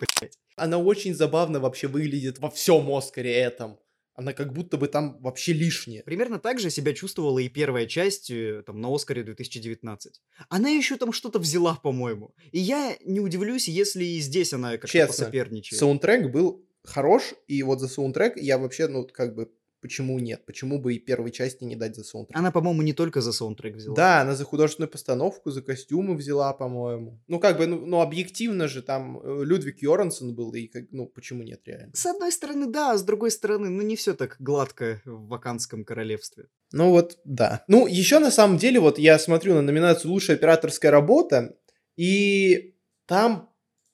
[0.00, 0.36] Блять.
[0.56, 3.78] Она очень забавно вообще выглядит во всем Оскаре этом.
[4.16, 6.02] Она как будто бы там вообще лишняя.
[6.02, 10.20] Примерно так же себя чувствовала и первая часть э, там, на Оскаре 2019.
[10.48, 12.34] Она еще там что-то взяла, по-моему.
[12.52, 15.78] И я не удивлюсь, если и здесь она как-то Честно, посоперничает.
[15.78, 19.50] Саундтрек был хорош, и вот за саундтрек я вообще, ну, как бы,
[19.84, 20.46] почему нет?
[20.46, 22.38] Почему бы и первой части не дать за саундтрек?
[22.38, 23.94] Она, по-моему, не только за саундтрек взяла.
[23.94, 27.20] Да, она за художественную постановку, за костюмы взяла, по-моему.
[27.26, 31.06] Ну, как бы, ну, ну, объективно же там э, Людвиг Йорансон был, и, как, ну,
[31.06, 31.92] почему нет, реально?
[31.94, 35.84] С одной стороны, да, а с другой стороны, ну не все так гладко в Ваканском
[35.84, 36.46] королевстве.
[36.72, 37.62] Ну, вот, да.
[37.68, 41.56] Ну, еще на самом деле, вот я смотрю на номинацию «Лучшая операторская работа»,
[41.96, 42.74] и
[43.06, 43.50] там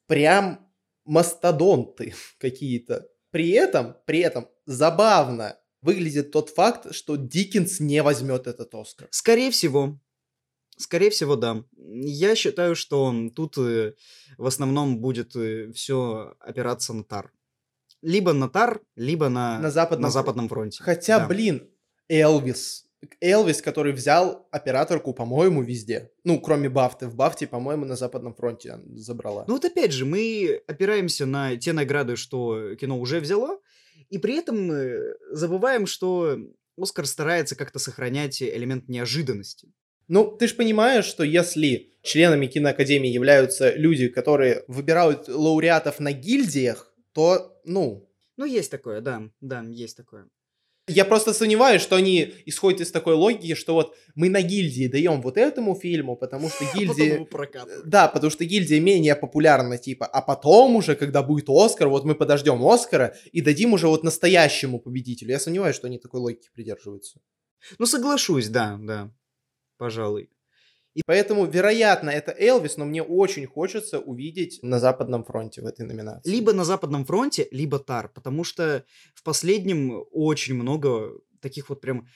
[0.07, 0.70] прям
[1.05, 3.07] мастодонты какие-то.
[3.31, 9.09] При этом, при этом забавно выглядит тот факт, что Диккенс не возьмет этот Оскар.
[9.11, 9.99] Скорее всего.
[10.77, 11.63] Скорее всего, да.
[11.77, 13.95] Я считаю, что тут э,
[14.39, 15.33] в основном будет
[15.77, 17.33] все опираться на Тар.
[18.03, 20.13] Либо на Тар, либо на, На западном на фронте.
[20.27, 20.83] западном фронте.
[20.83, 21.27] Хотя, Да.
[21.29, 21.71] блин,
[22.09, 22.87] Элвис.
[23.21, 26.11] Элвис, который взял операторку, по-моему, везде.
[26.25, 27.07] Ну, кроме Бафты.
[27.07, 29.45] В Бафте, по-моему, на Западном фронте забрала.
[29.49, 33.59] Ну вот опять же, мы опираемся на те награды, что кино уже взяло,
[34.11, 36.37] и при этом э, забываем, что
[36.77, 39.69] Оскар старается как-то сохранять элемент неожиданности.
[40.09, 46.93] Ну, ты же понимаешь, что если членами киноакадемии являются люди, которые выбирают лауреатов на гильдиях,
[47.13, 50.29] то, ну, Ну, есть такое, да, да, есть такое.
[50.91, 55.23] Я просто сомневаюсь, что они исходят из такой логики, что вот мы на гильдии даем
[55.23, 57.25] вот этому фильму, потому что А гильдия...
[57.25, 57.89] прокатывают.
[57.89, 62.15] Да, потому что гильдия менее популярна, типа, а потом уже, когда будет Оскар, вот мы
[62.15, 65.31] подождем Оскара и дадим уже вот настоящему победителю.
[65.31, 67.21] Я сомневаюсь, что они такой логики придерживаются.
[67.79, 69.13] Ну, соглашусь, да, да,
[69.77, 70.31] пожалуй.
[70.95, 75.87] И поэтому, вероятно, это Элвис, но мне очень хочется увидеть на Западном фронте в этой
[75.87, 76.31] номинации.
[76.31, 82.07] Либо на Западном фронте, либо Тар, потому что в последнем очень много таких вот прям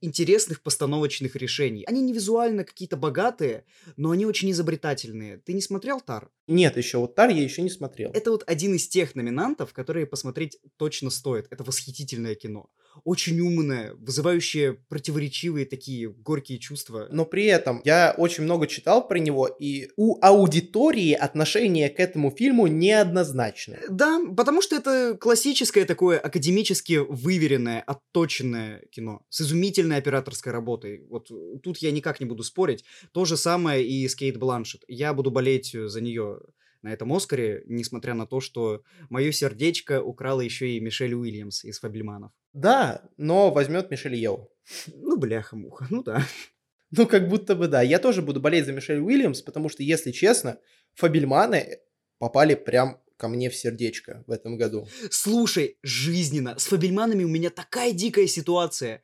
[0.00, 1.84] интересных постановочных решений.
[1.86, 3.64] Они не визуально какие-то богатые,
[3.96, 5.38] но они очень изобретательные.
[5.38, 6.30] Ты не смотрел Тар?
[6.46, 8.10] Нет, еще вот Тар я еще не смотрел.
[8.12, 11.46] Это вот один из тех номинантов, которые посмотреть точно стоит.
[11.50, 12.68] Это восхитительное кино.
[13.02, 17.08] Очень умное, вызывающее противоречивые такие горькие чувства.
[17.10, 22.30] Но при этом я очень много читал про него, и у аудитории отношение к этому
[22.30, 23.82] фильму неоднозначное.
[23.88, 31.04] Да, потому что это классическое такое академически выверенное, отточенное кино с изумительной операторской работой.
[31.08, 31.30] Вот
[31.62, 32.84] тут я никак не буду спорить.
[33.12, 34.82] То же самое и с Кейт Бланшет.
[34.88, 36.40] Я буду болеть за нее
[36.84, 41.80] на этом Оскаре, несмотря на то, что мое сердечко украла еще и Мишель Уильямс из
[41.80, 42.30] Фабельманов.
[42.52, 44.50] Да, но возьмет Мишель Йеу.
[44.94, 46.24] Ну, бляха-муха, ну да.
[46.96, 47.82] Ну, как будто бы да.
[47.82, 50.60] Я тоже буду болеть за Мишель Уильямс, потому что, если честно,
[50.94, 51.78] Фабельманы
[52.18, 54.86] попали прям ко мне в сердечко в этом году.
[55.10, 59.02] Слушай, жизненно, с Фабельманами у меня такая дикая ситуация.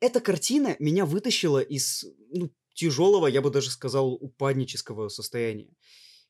[0.00, 5.68] Эта картина меня вытащила из ну, тяжелого, я бы даже сказал, упаднического состояния.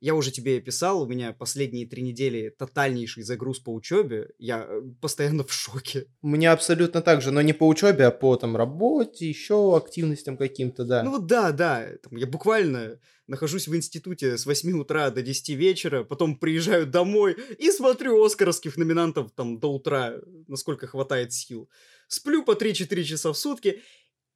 [0.02, 4.30] Я уже тебе писал, у меня последние три недели тотальнейший загруз по учебе.
[4.36, 6.06] Я э, постоянно в шоке.
[6.22, 10.84] Меня абсолютно так же, но не по учебе, а по там работе, еще активностям каким-то,
[10.84, 11.04] да.
[11.04, 15.50] Ну вот да, да, там я буквально нахожусь в институте с 8 утра до 10
[15.50, 20.14] вечера, потом приезжаю домой и смотрю оскаровских номинантов там до утра,
[20.48, 21.70] насколько хватает сил.
[22.08, 23.80] Сплю по 3-4 часа в сутки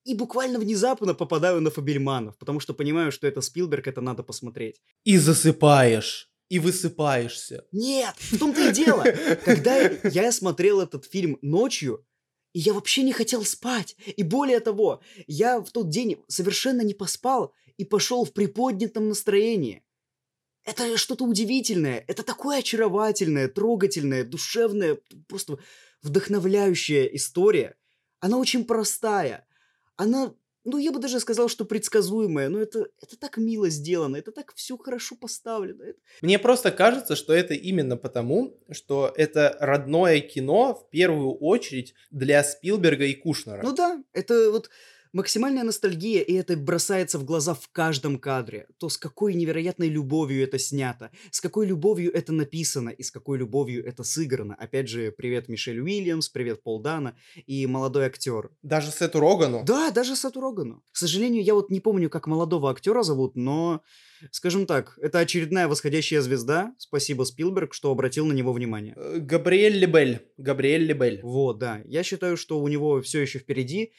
[0.07, 4.81] и буквально внезапно попадаю на Фабельманов, потому что понимаю, что это Спилберг, это надо посмотреть.
[5.05, 7.65] И засыпаешь, и высыпаешься.
[7.73, 9.05] Нет, в том-то и дело.
[9.45, 12.07] Когда я смотрел этот фильм ночью,
[12.53, 13.97] и я вообще не хотел спать.
[14.17, 19.83] И более того, я в тот день совершенно не поспал и пошел в приподнятом настроении.
[20.65, 25.59] Это что-то удивительное, это такое очаровательное, трогательное, душевное, просто
[26.03, 27.77] вдохновляющая история.
[28.21, 29.46] Она очень простая.
[29.97, 34.33] Она, ну я бы даже сказал, что предсказуемая, но это, это так мило сделано, это
[34.33, 35.85] так все хорошо поставлено.
[36.23, 42.45] Мне просто кажется, что это именно потому, что это родное кино в первую очередь для
[42.45, 43.63] Спилберга и Кушнера.
[43.63, 44.71] Ну да, это вот
[45.17, 48.67] максимальная ностальгия, и это бросается в глаза в каждом кадре.
[48.79, 53.39] То, с какой невероятной любовью это снято, с какой любовью это написано и с какой
[53.39, 54.55] любовью это сыграно.
[54.55, 58.51] Опять же, привет Мишель Уильямс, привет Пол Дана и молодой актер.
[58.63, 59.65] Даже Сету Рогану.
[59.65, 60.83] Да, даже Сату Рогану.
[60.93, 63.81] К сожалению, я вот не помню, как молодого актера зовут, но,
[64.33, 66.75] скажем так, это очередная восходящая звезда.
[66.77, 68.93] Спасибо, Спилберг, что обратил на него внимание.
[68.97, 70.21] Э, Габриэль Лебель.
[70.37, 71.21] Габриэль Лебель.
[71.23, 71.81] Вот, да.
[71.87, 73.93] Я считаю, что у него все еще впереди,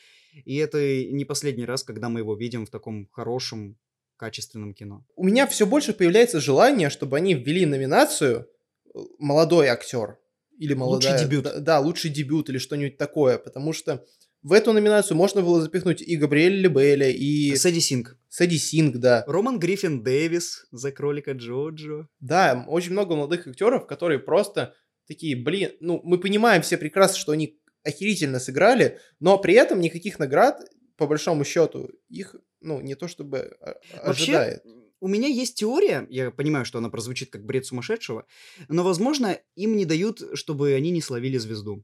[0.46, 3.78] и это не последний раз, когда мы его видим в таком хорошем,
[4.18, 5.06] качественном кино.
[5.16, 8.48] У меня все больше появляется желание, чтобы они ввели номинацию
[8.86, 10.18] э, молодой актер.
[10.58, 11.24] или Лучший молодая...
[11.24, 11.44] дебют.
[11.44, 14.06] Да, да, лучший дебют или что-нибудь такое, потому что
[14.44, 18.18] в эту номинацию можно было запихнуть и Габриэля Лебеля, и Сэдди Синг.
[18.30, 19.24] Сэдди Синг, да.
[19.28, 22.08] Роман Гриффин Дэвис за кролика Джоджо.
[22.20, 24.74] Да, очень много молодых актеров, которые просто
[25.08, 30.20] такие, блин, ну, мы понимаем все прекрасно, что они охерительно сыграли, но при этом никаких
[30.20, 30.62] наград,
[30.98, 34.66] по большому счету, их, ну, не то чтобы а- Вообще, ожидает.
[35.00, 38.26] у меня есть теория, я понимаю, что она прозвучит как бред сумасшедшего,
[38.68, 41.84] но, возможно, им не дают, чтобы они не словили звезду.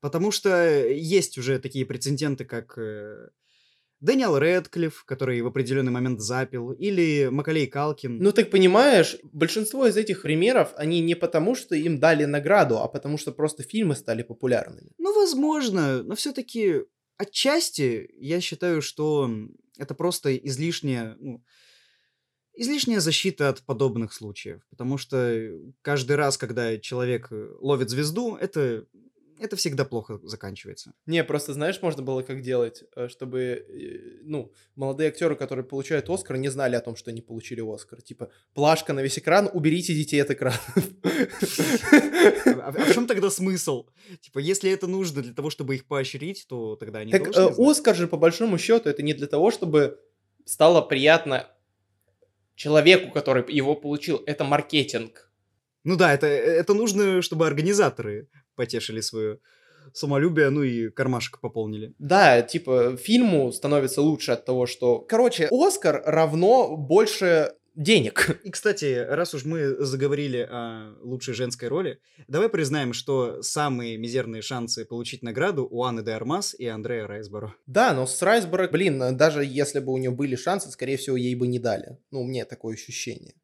[0.00, 0.48] Потому что
[0.88, 3.28] есть уже такие прецеденты, как э,
[4.02, 8.18] Дэниел Рэдклифф, который в определенный момент запил, или Макалей Калкин.
[8.18, 12.88] Ну, так понимаешь, большинство из этих примеров, они не потому, что им дали награду, а
[12.88, 14.90] потому что просто фильмы стали популярными.
[14.98, 16.82] Ну, возможно, но все-таки
[17.16, 19.30] отчасти я считаю, что
[19.78, 21.42] это просто излишняя, ну,
[22.54, 24.62] излишняя защита от подобных случаев.
[24.70, 28.84] Потому что каждый раз, когда человек э, ловит звезду, это,
[29.42, 30.92] это всегда плохо заканчивается.
[31.06, 36.08] Не, просто знаешь, можно было как делать, э, чтобы, э, ну, молодые актеры, которые получают
[36.08, 38.00] Оскар, не знали о том, что они получили Оскар.
[38.02, 40.58] Типа, плашка на весь экран, уберите детей от экрана.
[42.62, 43.86] А, в чем тогда смысл?
[44.20, 47.54] Типа, если это нужно для того, чтобы их поощрить, то тогда они Так э.
[47.58, 49.98] Оскар же, по большому счету, это не для того, чтобы
[50.44, 51.48] стало приятно
[52.54, 54.22] человеку, который его получил.
[54.26, 55.32] Это маркетинг.
[55.84, 59.38] Ну да, это, это нужно, чтобы организаторы потешили свое
[59.92, 61.94] самолюбие, ну и кармашек пополнили.
[61.98, 65.00] Да, типа, фильму становится лучше от того, что...
[65.00, 68.40] Короче, Оскар равно больше денег.
[68.44, 74.42] И, кстати, раз уж мы заговорили о лучшей женской роли, давай признаем, что самые мизерные
[74.42, 77.54] шансы получить награду у Анны де Армас и Андрея Райсборо.
[77.66, 81.34] Да, но с Райсборг, блин, даже если бы у нее были шансы, скорее всего, ей
[81.34, 81.98] бы не дали.
[82.10, 83.34] Ну, у меня такое ощущение.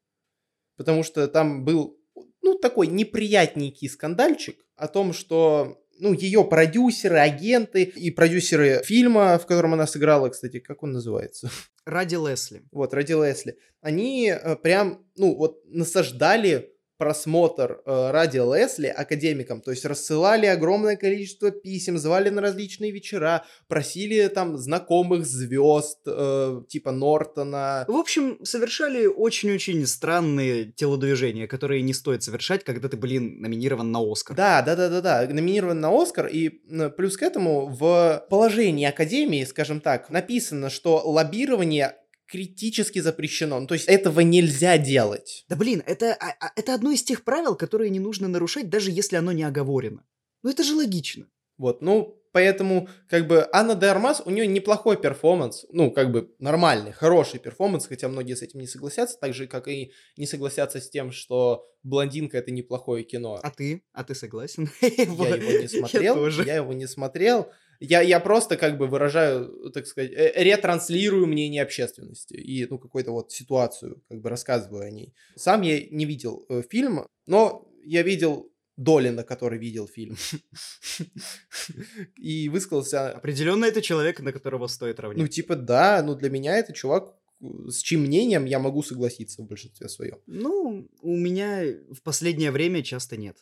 [0.76, 1.97] Потому что там был,
[2.42, 9.46] ну, такой неприятненький скандальчик о том, что, ну, ее продюсеры, агенты и продюсеры фильма, в
[9.46, 11.50] котором она сыграла, кстати, как он называется?
[11.84, 12.62] Ради Лесли.
[12.70, 13.58] Вот, ради Лесли.
[13.80, 20.96] Они э, прям, ну, вот, насаждали просмотр э, ради Лесли академикам, то есть рассылали огромное
[20.96, 27.84] количество писем, звали на различные вечера, просили там знакомых звезд, э, типа Нортона.
[27.88, 34.00] В общем, совершали очень-очень странные телодвижения, которые не стоит совершать, когда ты, блин, номинирован на
[34.00, 34.36] Оскар.
[34.36, 36.48] Да, да, да, да, да, номинирован на Оскар, и
[36.96, 41.94] плюс к этому в положении Академии, скажем так, написано, что лоббирование
[42.28, 43.58] критически запрещено.
[43.60, 45.44] Ну, то есть этого нельзя делать.
[45.48, 48.90] Да блин, это, а- а- это одно из тех правил, которые не нужно нарушать, даже
[48.90, 50.04] если оно не оговорено.
[50.42, 51.26] Ну это же логично.
[51.56, 56.32] Вот, ну, поэтому, как бы, Анна де Армас, у нее неплохой перформанс, ну, как бы,
[56.38, 60.80] нормальный, хороший перформанс, хотя многие с этим не согласятся, так же, как и не согласятся
[60.80, 63.40] с тем, что «Блондинка»— это неплохое кино.
[63.42, 63.82] А ты?
[63.92, 64.70] А ты согласен?
[64.80, 67.48] Я его не смотрел, я его не смотрел.
[67.80, 73.12] Я, я просто как бы выражаю, так сказать, э, ретранслирую мнение общественности и, ну, какую-то
[73.12, 75.14] вот ситуацию, как бы рассказываю о ней.
[75.36, 80.16] Сам я не видел э, фильм, но я видел Долина, который видел фильм.
[82.16, 85.18] И высказался, Определенно это человек, на которого стоит равнять.
[85.18, 89.42] ну, типа, да, ну, для меня это чувак, э, с чьим мнением я могу согласиться
[89.42, 90.18] в большинстве своем.
[90.26, 93.36] Ну, у меня в последнее время часто нет.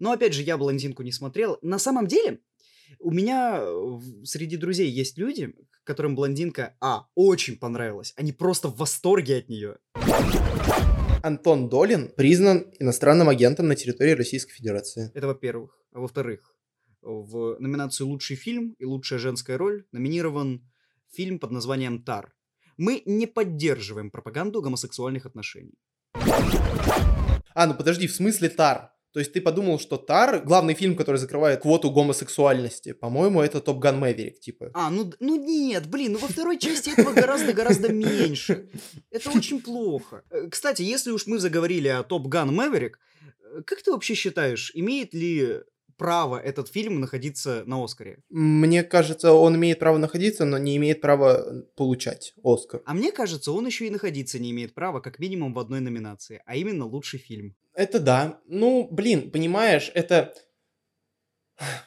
[0.00, 1.58] Но опять же, я блондинку не смотрел.
[1.62, 2.40] На самом деле,
[2.98, 8.12] у меня э, среди друзей есть люди, которым блондинка, а, очень понравилась.
[8.16, 9.78] Они просто в восторге от нее.
[11.22, 15.10] Антон Долин признан иностранным агентом на территории Российской Федерации.
[15.14, 15.78] Это во-первых.
[15.92, 16.54] А во-вторых,
[17.02, 20.70] в номинацию «Лучший фильм» и «Лучшая женская роль» номинирован
[21.12, 22.34] фильм под названием «Тар».
[22.76, 25.74] Мы не поддерживаем пропаганду гомосексуальных отношений.
[26.14, 28.92] А, ну подожди, в смысле Тар?
[29.12, 33.78] То есть ты подумал, что Тар, главный фильм, который закрывает квоту гомосексуальности, по-моему, это Топ
[33.78, 34.70] Ган Мэверик, типа.
[34.74, 38.68] А, ну, ну нет, блин, ну во второй части этого гораздо-гораздо меньше.
[39.10, 40.22] Это очень плохо.
[40.30, 42.98] Э, Кстати, если уж мы заговорили о Топ Ган Мэверик,
[43.66, 45.60] как ты вообще считаешь, имеет ли
[46.00, 48.22] право этот фильм находиться на Оскаре?
[48.30, 52.80] Мне кажется, он имеет право находиться, но не имеет права получать Оскар.
[52.86, 56.40] А мне кажется, он еще и находиться не имеет права, как минимум в одной номинации,
[56.46, 57.54] а именно лучший фильм.
[57.80, 58.40] Это да.
[58.46, 60.34] Ну, блин, понимаешь, это...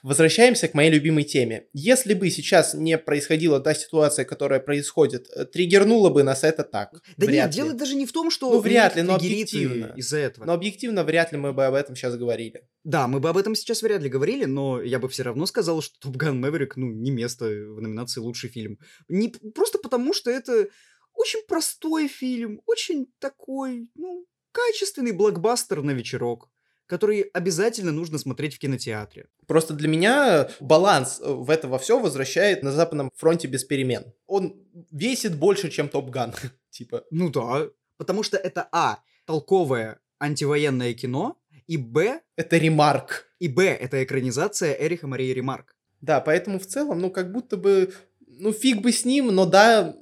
[0.01, 1.67] Возвращаемся к моей любимой теме.
[1.73, 6.93] Если бы сейчас не происходила та ситуация, которая происходит, э, триггернуло бы нас это так.
[7.17, 7.53] Да Вряд нет, ли.
[7.55, 9.93] дело даже не в том, что Ну, вряд ли, но объективно.
[9.95, 10.45] из-за этого.
[10.45, 12.67] Но объективно, вряд ли мы бы об этом сейчас говорили.
[12.83, 15.81] Да, мы бы об этом сейчас вряд ли говорили, но я бы все равно сказал,
[15.81, 18.79] что Топ Ган Мэверик, ну, не место в номинации «Лучший фильм».
[19.07, 20.67] Не, просто потому, что это
[21.13, 26.49] очень простой фильм, очень такой, ну, качественный блокбастер на вечерок.
[26.85, 29.25] который обязательно нужно смотреть в кинотеатре.
[29.47, 34.03] Просто для меня баланс э, в это во все возвращает на Западном фронте без перемен.
[34.27, 34.53] Он
[34.91, 36.33] весит больше, чем Топ Ган.
[36.69, 41.37] Типа, Ну да, потому что это А, толковое антивоенное кино,
[41.67, 43.25] и Б, это ремарк.
[43.39, 45.75] и Б, это экранизация Эриха Марии Ремарк.
[46.01, 47.93] Да, поэтому в целом, ну, как будто бы,
[48.27, 49.95] ну, фиг бы с ним, но да,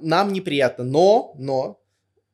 [0.00, 0.84] нам неприятно.
[0.84, 1.78] Но, но,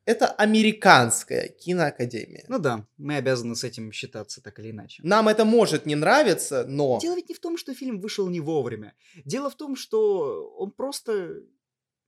[0.05, 2.45] это американская киноакадемия.
[2.47, 5.01] Ну да, мы обязаны с этим считаться так или иначе.
[5.03, 6.99] Нам это может не нравиться, но...
[7.01, 8.93] Дело ведь не в том, что фильм вышел не вовремя.
[9.25, 11.41] Дело в том, что он просто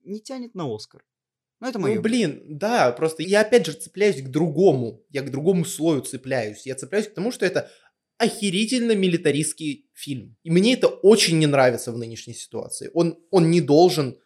[0.04, 1.04] не тянет на Оскар.
[1.60, 1.95] Ну, это мое.
[1.95, 5.04] Ну, блин, да, просто я опять же цепляюсь к другому.
[5.10, 6.68] Я к другому слою цепляюсь.
[6.68, 7.72] Я цепляюсь к тому, что это
[8.20, 10.38] охерительно милитаристский фильм.
[10.43, 12.91] И мне это очень не нравится в нынешней ситуации.
[12.93, 14.20] Он, он не должен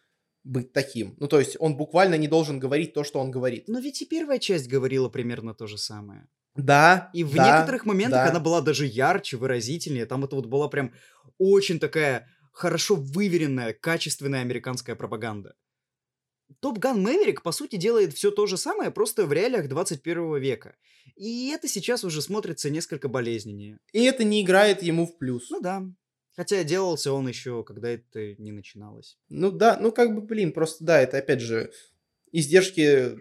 [0.44, 1.14] быть таким.
[1.18, 3.68] Ну, то есть он буквально не должен говорить то, что он говорит.
[3.68, 6.28] Но ведь и первая часть говорила примерно то же самое.
[6.54, 8.30] Да, И в да, некоторых моментах да.
[8.30, 10.06] она была даже ярче, выразительнее.
[10.06, 10.92] Там это вот была прям
[11.38, 15.54] очень такая хорошо выверенная, качественная американская пропаганда.
[16.60, 20.76] Топ Ган Мэверик, по сути, делает все то же самое, просто в реалиях 21 века.
[21.16, 23.78] И это сейчас уже смотрится несколько болезненнее.
[23.92, 25.48] И это не играет ему в плюс.
[25.50, 25.82] Ну да.
[26.34, 29.18] Хотя делался он еще, когда это не начиналось.
[29.28, 31.70] Ну да, ну как бы, блин, просто да, это опять же
[32.32, 33.18] издержки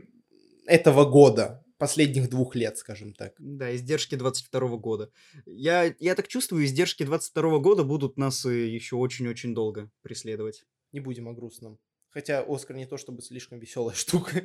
[0.66, 3.34] этого года, последних двух лет, скажем так.
[3.39, 5.12] Да, издержки 22 года.
[5.45, 10.64] Я, я так чувствую, издержки 22 года будут нас э, еще очень-очень долго преследовать.
[10.91, 11.80] Не будем о грустном.
[12.12, 14.43] Хотя Оскар не то чтобы слишком веселая штука.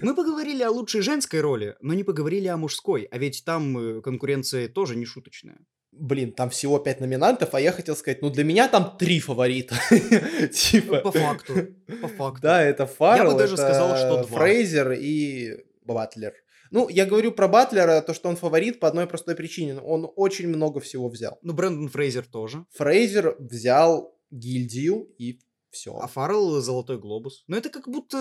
[0.00, 4.00] Мы поговорили о лучшей женской роли, но не поговорили о мужской, а ведь там э,
[4.00, 5.58] конкуренция тоже не шуточная.
[5.92, 9.76] Блин, там всего пять номинантов, а я хотел сказать, ну для меня там три фаворита.
[10.52, 11.00] Типа.
[11.00, 11.54] По факту,
[12.00, 12.42] по факту.
[12.42, 14.38] Да, это Фаррелл, даже это сказал, что два.
[14.38, 16.32] Фрейзер и Батлер.
[16.70, 19.78] Ну, я говорю про Батлера, то, что он фаворит по одной простой причине.
[19.78, 21.38] Он очень много всего взял.
[21.42, 22.64] Ну, Брэндон Фрейзер тоже.
[22.70, 25.38] Фрейзер взял гильдию и
[25.70, 25.94] все.
[25.98, 27.44] А Фаррелл Золотой Глобус.
[27.46, 28.16] Но это как будто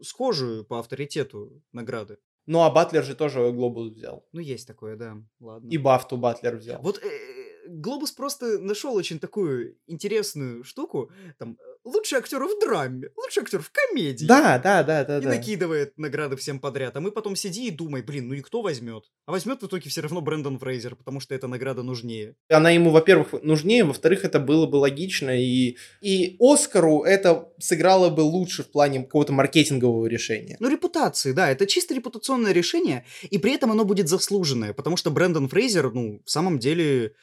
[0.00, 2.16] схожие по авторитету награды.
[2.46, 4.26] Ну, а Батлер же тоже глобус взял.
[4.32, 5.16] Ну, есть такое, да.
[5.40, 5.68] Ладно.
[5.70, 6.82] И Бафту Батлер взял.
[6.82, 11.10] Вот э, Глобус просто нашел очень такую интересную штуку.
[11.38, 14.26] Там, э, лучший актер в драме, лучший актер в комедии.
[14.26, 15.28] Да, да, да, да, И да.
[15.28, 16.96] накидывает награды всем подряд.
[16.96, 19.04] А мы потом сиди и думай, блин, ну и кто возьмет?
[19.26, 22.36] А возьмет в итоге все равно Брэндон Фрейзер, потому что эта награда нужнее.
[22.48, 28.20] Она ему, во-первых, нужнее, во-вторых, это было бы логично, и, и Оскару это сыграло бы
[28.20, 30.56] лучше в плане какого-то маркетингового решения.
[30.60, 35.10] Ну, репутации, да, это чисто репутационное решение, и при этом оно будет заслуженное, потому что
[35.10, 37.14] Брэндон Фрейзер, ну, в самом деле,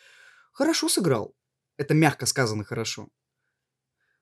[0.52, 1.36] хорошо сыграл.
[1.78, 3.08] Это мягко сказано хорошо.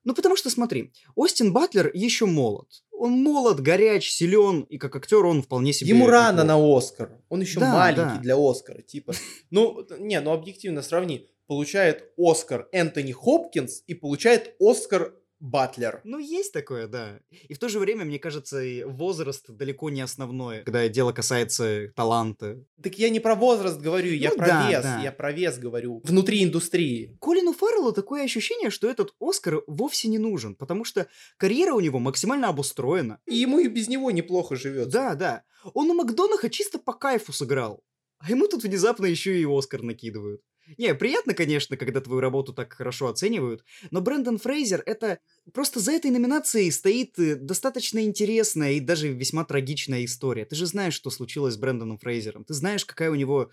[0.08, 2.82] Ну, потому что, смотри, Остин Батлер еще молод.
[2.92, 5.90] Он молод, горяч, силен, и как актер он вполне себе...
[5.90, 7.10] Ему рано на Оскар.
[7.28, 8.22] Он еще Да, маленький да.
[8.22, 8.80] для Оскара.
[8.80, 9.12] Типа,
[9.50, 11.28] ну, не, ну объективно сравни.
[11.46, 16.00] Получает Оскар Энтони Хопкинс и получает Оскар Батлер.
[16.04, 17.20] Ну, есть такое, да.
[17.30, 21.92] И в то же время, мне кажется, и возраст далеко не основное, когда дело касается
[21.94, 22.64] таланта.
[22.82, 25.00] Так я не про возраст говорю, я Ну про да, вес, да.
[25.00, 26.00] я про вес говорю.
[26.04, 27.16] Внутри индустрии.
[27.20, 31.98] Колину Фарреллу такое ощущение, что этот Оскар вовсе не нужен, потому что карьера у него
[31.98, 33.20] максимально обустроена.
[33.26, 34.88] И ему и без него неплохо живет.
[34.88, 35.44] Да, да.
[35.74, 37.82] Он у Макдонаха чисто по кайфу сыграл.
[38.18, 40.42] А ему тут внезапно еще и Оскар накидывают.
[40.76, 45.20] Не, приятно, конечно, когда твою работу так хорошо оценивают, но Брэндон Фрейзер— это...
[45.54, 50.44] Просто за этой номинацией стоит э, достаточно интересная и даже весьма трагичная история.
[50.44, 52.44] Ты же знаешь, что случилось с Брэндоном Фрейзером.
[52.44, 53.50] Ты знаешь, какая у него...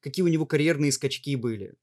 [0.00, 1.74] какие у него карьерные скачки были.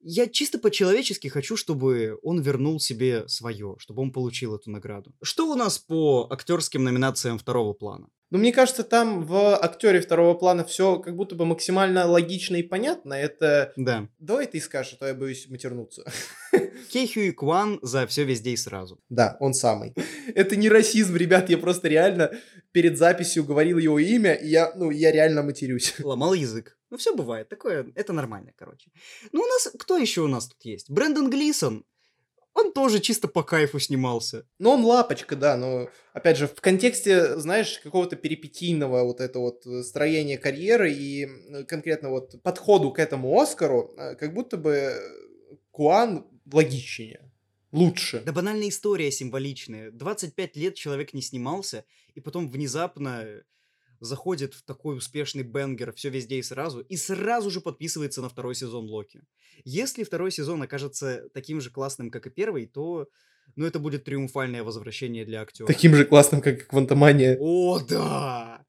[0.00, 5.14] Я чисто по-человечески хочу, чтобы он вернул себе свое, чтобы он получил эту награду.
[5.22, 8.08] Что у нас по актерским номинациям второго плана?
[8.30, 12.62] Но мне кажется, там в актере второго плана все как будто бы максимально логично и
[12.62, 13.14] понятно.
[13.14, 13.72] Это...
[13.76, 14.08] Да.
[14.18, 16.04] Давай ты скажешь, а то я боюсь матернуться.
[16.90, 19.00] Кехью Кван за все везде и сразу.
[19.08, 19.94] Да, он самый.
[20.34, 22.32] Это не расизм, ребят, я просто реально
[22.72, 25.94] перед записью говорил его имя, и я, ну, я реально матерюсь.
[26.02, 26.76] Ломал язык.
[26.90, 27.48] Ну, все бывает.
[27.48, 28.90] Такое, это нормально, короче.
[29.32, 30.90] Ну, у нас, кто еще у нас тут есть?
[30.90, 31.84] Брэндон Глисон.
[32.56, 34.46] Он тоже чисто по кайфу снимался.
[34.58, 39.66] Но он лапочка, да, но, опять же, в контексте, знаешь, какого-то перипетийного вот это вот
[39.66, 44.94] э, строения карьеры и э, конкретно вот подходу к этому Оскару, э, как будто бы
[45.70, 47.30] Куан логичнее,
[47.72, 48.22] лучше.
[48.24, 49.90] Да банальная история символичная.
[49.90, 51.84] 25 лет человек не снимался,
[52.14, 53.26] и потом внезапно
[54.00, 58.54] заходит в такой успешный бенгер все везде и сразу, и сразу же подписывается на второй
[58.54, 59.22] сезон Локи.
[59.64, 63.08] Если второй сезон окажется таким же классным, как и первый, то
[63.54, 65.66] ну, это будет триумфальное возвращение для актера.
[65.66, 67.36] Таким же классным, как и Квантомания.
[67.38, 68.64] О, да!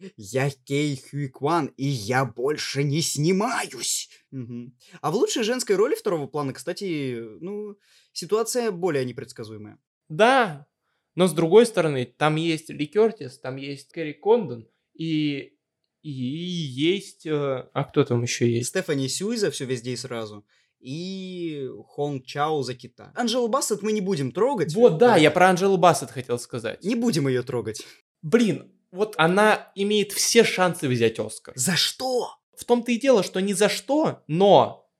[0.16, 4.08] Я Кей Хюй Кван, и я больше не снимаюсь.
[4.30, 4.76] Мгм.
[5.00, 7.76] А в лучшей женской роли второго плана, кстати, ну,
[8.12, 9.78] ситуация более непредсказуемая.
[10.08, 10.66] Да,
[11.14, 15.54] но с другой стороны, там есть Ли Кертис, там есть Кэрри Кондон, и,
[16.02, 17.26] и есть...
[17.26, 18.70] э, а кто там еще есть?
[18.70, 20.44] Стефани Сюй за все везде и сразу.
[20.78, 23.12] И Хонг Чао за кита.
[23.14, 24.74] Анжелу Бассет мы не будем трогать.
[24.74, 26.82] Вот, да, я про Анжелу Бассет хотел сказать.
[26.82, 27.82] Не будем ее трогать.
[28.22, 31.54] Блин, вот она имеет все шансы взять Оскар.
[31.56, 32.30] За что?
[32.56, 34.90] В том-то и дело, что ни за что, но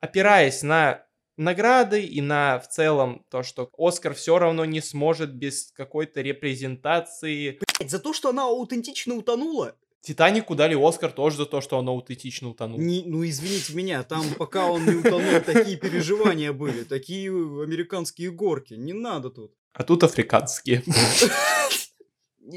[0.00, 1.04] опираясь на
[1.38, 7.58] награды и на в целом то, что Оскар все равно не сможет без какой-то репрезентации.
[7.78, 9.74] Блядь, За то, что она аутентично утонула?
[10.00, 12.78] Титанику дали Оскар тоже за то, что он аутентично утонул.
[12.78, 18.74] Не- ну, извините меня, там, пока он не утонул, такие переживания были, такие американские горки.
[18.74, 19.52] Не надо тут.
[19.72, 20.82] А тут африканские.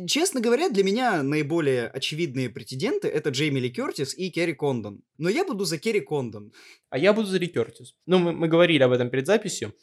[0.07, 5.01] Честно говоря, для меня наиболее очевидные претенденты это Джейми Ли Кертис и Керри Кондон.
[5.17, 6.53] Но я буду за Керри Кондон.
[6.89, 7.95] А я буду за Ли Кертис.
[8.05, 9.73] Ну, мы, мы говорили об этом перед записью.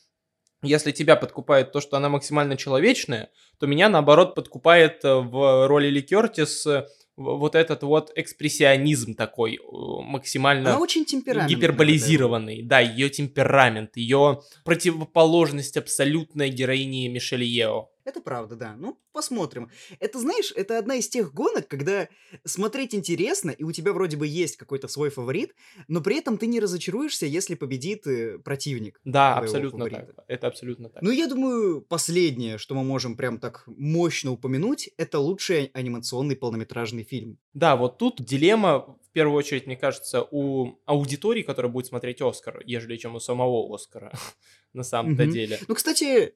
[0.63, 5.89] Если тебя подкупает то, что она максимально человечная, то меня, наоборот, подкупает э, в роли
[5.89, 6.87] Ли Кертис э,
[7.19, 12.63] вот этот вот экспрессионизм такой, максимально Она очень гиперболизированный.
[12.63, 17.91] Да, ее темперамент, ее противоположность абсолютной героини Мишель Ео.
[18.09, 18.75] Это правда, да.
[18.79, 19.71] Ну, посмотрим.
[20.01, 22.09] Это, знаешь, это одна из тех гонок, когда
[22.47, 25.55] смотреть интересно, и у тебя вроде бы есть какой-то свой фаворит,
[25.89, 28.99] но при этом ты не разочаруешься, если победит э, противник.
[29.05, 30.15] Да, абсолютно фаворита.
[30.15, 30.25] так.
[30.27, 31.03] Это абсолютно так.
[31.03, 37.03] Ну, я думаю, последнее, что мы можем прям так мощно упомянуть, это лучший анимационный полнометражный
[37.03, 37.39] фильм.
[37.53, 42.63] Да, вот тут дилемма, в первую очередь, мне кажется, у аудитории, которая будет смотреть Оскар,
[42.65, 44.13] ежели чем у самого Оскара,
[44.73, 45.59] на самом-то деле.
[45.69, 46.35] Ну, кстати,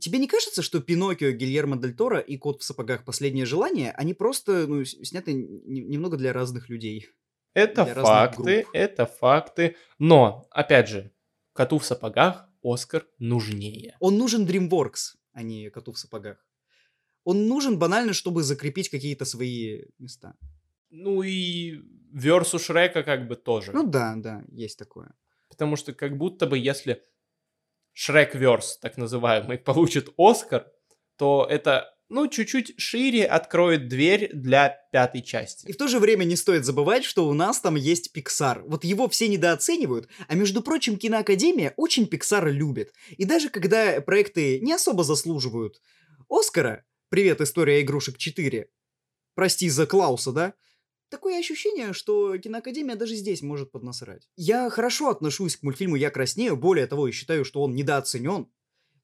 [0.00, 4.14] тебе не кажется, что Пиноккио Гильермо Дель Торо и Кот в сапогах «Последнее желание», они
[4.14, 7.08] просто, ну, сняты немного для разных людей?
[7.54, 9.76] Это для факты, это факты.
[9.98, 11.12] Но, опять же,
[11.52, 13.96] коту в сапогах Оскар нужнее.
[14.00, 16.38] Он нужен DreamWorks, а не Коту в сапогах.
[17.24, 20.34] Он нужен банально, чтобы закрепить какие-то свои места.
[20.90, 21.80] Ну и
[22.12, 23.72] версу Шрека как бы тоже.
[23.72, 25.14] Ну да, да, есть такое.
[25.48, 27.02] Потому что как будто бы если
[27.92, 30.66] Шрек Верс, так называемый, получит Оскар,
[31.16, 35.66] то это, ну, чуть-чуть шире откроет дверь для пятой части.
[35.66, 38.62] И в то же время не стоит забывать, что у нас там есть Pixar.
[38.66, 42.92] Вот его все недооценивают, а между прочим, киноакадемия очень Pixar любит.
[43.10, 45.80] И даже когда проекты не особо заслуживают
[46.28, 48.68] Оскара, привет, история игрушек 4,
[49.34, 50.54] прости за Клауса, да?
[51.12, 54.30] Такое ощущение, что киноакадемия даже здесь может поднасрать.
[54.34, 58.48] Я хорошо отношусь к мультфильму «Я краснею», более того, я считаю, что он недооценен.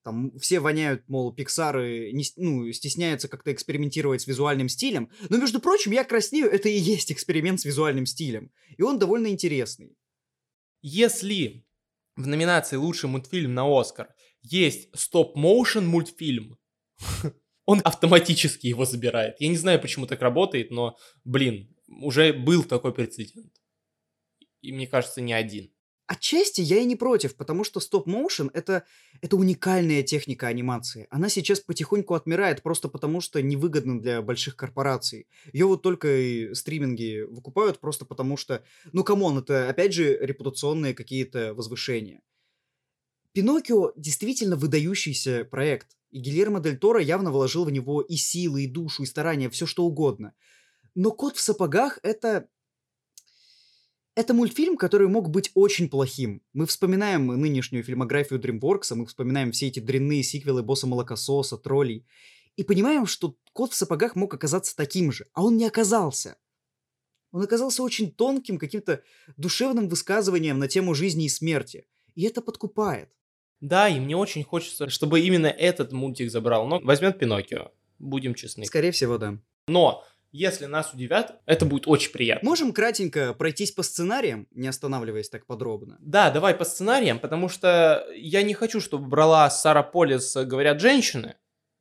[0.04, 5.10] Там все воняют, мол, Пиксары не, ну, стесняются как-то экспериментировать с визуальным стилем.
[5.28, 8.52] Но, между прочим, «Я краснею»— это и есть эксперимент с визуальным стилем.
[8.78, 9.94] И он довольно интересный.
[10.80, 11.66] Если
[12.16, 16.56] в номинации «Лучший мультфильм на Оскар» есть стоп-моушен мультфильм,
[17.66, 19.36] он автоматически его забирает.
[19.40, 23.52] Я не знаю, почему так работает, но, блин, уже был такой прецедент.
[24.60, 25.70] И мне кажется, не один.
[26.06, 28.84] Отчасти я и не против, потому что стоп-моушен это,
[29.20, 31.06] это уникальная техника анимации.
[31.10, 35.28] Она сейчас потихоньку отмирает просто потому, что невыгодна для больших корпораций.
[35.52, 40.16] Ее вот только и стриминги выкупают просто потому, что, ну come on, это опять же
[40.18, 42.22] репутационные какие-то возвышения.
[43.32, 48.66] Пиноккио действительно выдающийся проект, и Гильермо Дель Торо явно вложил в него и силы, и
[48.66, 50.32] душу, и старания, все что угодно.
[50.94, 52.48] Но «Кот в сапогах»— это...
[54.14, 56.42] Это мультфильм, который мог быть очень плохим.
[56.52, 62.04] Мы вспоминаем нынешнюю фильмографию DreamWorks, мы вспоминаем все эти дрянные сиквелы Босса Молокососа, Троллей,
[62.56, 66.36] и понимаем, что «Кот в сапогах» мог оказаться таким же, а он не оказался.
[67.30, 69.02] Он оказался очень тонким, каким-то
[69.36, 71.86] душевным высказыванием на тему жизни и смерти.
[72.14, 73.10] И это подкупает.
[73.60, 76.66] Да, и мне очень хочется, чтобы именно этот мультик забрал.
[76.66, 77.72] Но возьмет Пиноккио.
[77.98, 78.64] Будем честны.
[78.64, 79.38] Скорее всего, да.
[79.66, 82.48] Но, если нас удивят, это будет очень приятно.
[82.48, 85.96] Можем кратенько пройтись по сценариям, не останавливаясь так подробно.
[86.00, 91.36] Да, давай по сценариям, потому что я не хочу, чтобы брала Сара Полис «Говорят женщины».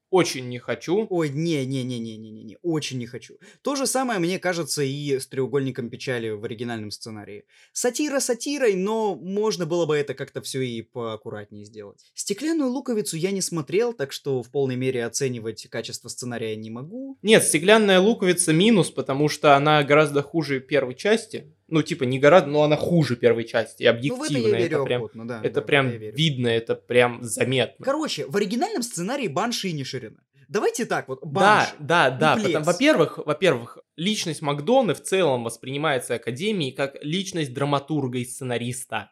[0.09, 1.05] Очень не хочу.
[1.09, 3.35] Ой, не-не-не-не-не-не, очень не хочу.
[3.61, 7.43] То же самое, мне кажется, и с треугольником печали в оригинальном сценарии.
[7.73, 12.11] Сатира сатирой, но можно было бы это как-то все и поаккуратнее сделать.
[12.13, 17.17] Стеклянную луковицу я не смотрел, так что в полной мере оценивать качество сценария не могу.
[17.21, 21.53] Нет, «Стеклянная луковица» минус, потому что она гораздо хуже первой части.
[21.69, 23.83] Ну, типа, не гораздо, но она хуже первой части.
[23.83, 25.41] И Ну, в это объективно я верю это прям, охотно, да.
[25.43, 26.15] это да, прям верю.
[26.15, 27.83] видно, это прям заметно.
[27.83, 30.17] Короче, в оригинальном сценарии Банши и Ниширина.
[30.47, 31.71] Давайте так вот, Да, Банши.
[31.79, 32.35] да, да.
[32.35, 32.51] Дуплес.
[32.53, 39.11] Потому, во-первых, во-первых, личность Макдоны в целом воспринимается Академией как личность драматурга и сценариста.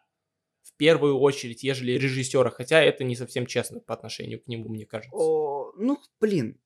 [0.63, 4.85] В первую очередь, ежели режиссера, хотя это не совсем честно по отношению к нему, мне
[4.85, 5.15] кажется.
[5.15, 6.57] О, ну, блин.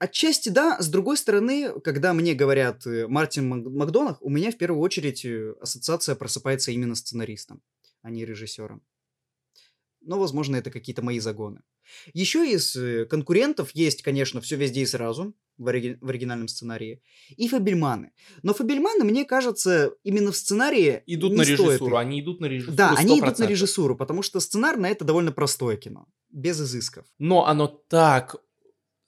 [0.00, 4.56] Отчасти да, с другой стороны, когда мне говорят э, Мартин Мак- Макдонах, у меня в
[4.56, 7.60] первую очередь э, ассоциация просыпается именно сценаристом,
[8.02, 8.80] а не режиссером.
[10.00, 11.60] Но, возможно, это какие-то мои загоны.
[12.14, 17.02] Еще из э, конкурентов есть, конечно, все везде и сразу в, ори- в оригинальном сценарии.
[17.36, 18.12] И Фабельманы.
[18.42, 22.00] Но Фабельманы, мне кажется, именно в сценарии Идут на режиссуру, их.
[22.00, 23.48] они идут на режиссуру Да, они идут на 100%.
[23.48, 26.06] режиссуру, потому что сценарно это довольно простое кино.
[26.30, 27.04] Без изысков.
[27.18, 28.36] Но оно так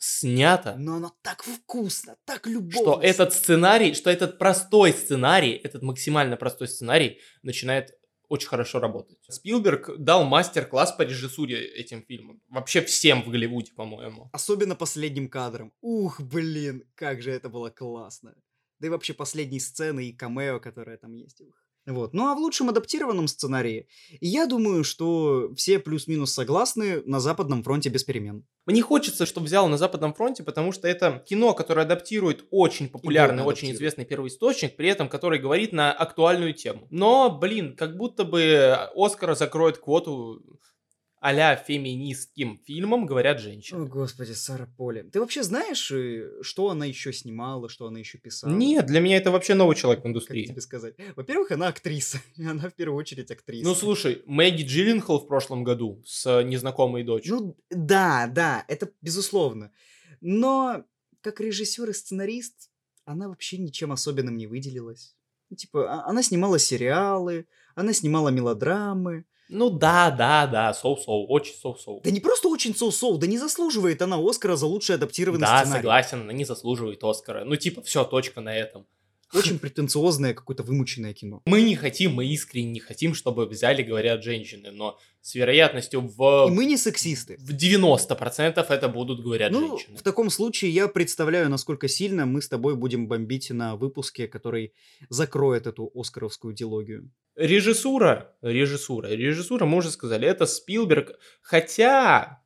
[0.03, 2.73] снято, Но оно так вкусно, так любовно.
[2.73, 7.93] что этот сценарий, что этот простой сценарий, этот максимально простой сценарий начинает
[8.29, 9.19] очень хорошо работать.
[9.29, 12.41] Спилберг дал мастер-класс по режиссуре этим фильмам.
[12.49, 14.29] Вообще всем в Голливуде, по-моему.
[14.33, 15.73] Особенно последним кадром.
[15.81, 18.35] Ух, блин, как же это было классно.
[18.81, 21.41] Да и вообще последние сцены и камео, которые там есть.
[21.43, 21.62] Ух.
[21.87, 22.15] Вот.
[22.15, 23.89] Ну а в лучшем адаптированном сценарии,
[24.21, 28.47] я думаю, что все плюс-минус согласны на Западном фронте без перемен.
[28.67, 33.43] Мне хочется, чтобы взял на Западном фронте, потому что это кино, которое адаптирует очень популярный,
[33.43, 36.87] очень известный первоисточник, при этом который говорит на актуальную тему.
[36.91, 40.41] Но, блин, как будто бы Оскар закроет квоту
[41.25, 43.85] а-ля феминистским фильмам, говорят женщины.
[43.85, 45.03] О, господи, Сара Поли.
[45.05, 48.51] Ты вообще знаешь, э, что она еще снимала, что она еще писала?
[48.53, 50.47] Нет, для меня это вообще новый человек в Как индустрии.
[50.47, 50.97] тебе сказать?
[51.15, 52.19] Во-первых, она актриса.
[52.39, 53.65] Она в первую очередь актриса.
[53.69, 57.37] Ну, слушай, Мэгги Джилленхол в прошлом году с э, незнакомой дочерью.
[57.39, 59.71] Ну, да, да, это безусловно.
[60.21, 60.85] Но
[61.21, 62.69] как режиссер и сценарист,
[63.05, 65.15] она вообще ничем особенным не выделилась.
[65.51, 67.47] Ну, Типа, а- она снимала сериалы,
[67.77, 69.25] она снимала мелодрамы.
[69.53, 72.01] Ну, да, да, да, соу-соу, очень соу-соу.
[72.03, 75.81] Да не просто очень соу-соу, да не заслуживает она Оскара за лучший адаптированный Да, сценарий.
[75.81, 77.45] согласен, она не заслуживает Оскара.
[77.45, 78.87] Ну, типа, все, точка на этом.
[79.35, 81.43] Очень претенциозное какое-то вымученное кино.
[81.47, 86.49] Мы не хотим, мы искренне не хотим, чтобы взяли, говорят женщины, но с вероятностью в,
[86.49, 87.37] И мы не сексисты.
[87.39, 89.97] в 90% это будут, говорят Ну, женщины.
[89.97, 94.75] в таком случае я представляю, насколько сильно мы с тобой будем бомбить на выпуске, который
[95.09, 97.11] закроет эту оскаровскую дилогию.
[97.37, 102.43] Режиссура, режиссура, режиссура, мы уже сказали, это Спилберг, хотя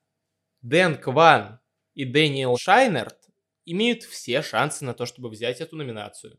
[0.61, 1.59] Дэн Кван
[1.95, 3.17] и Дэниел Шайнерт
[3.65, 6.39] имеют все шансы на то, чтобы взять эту номинацию.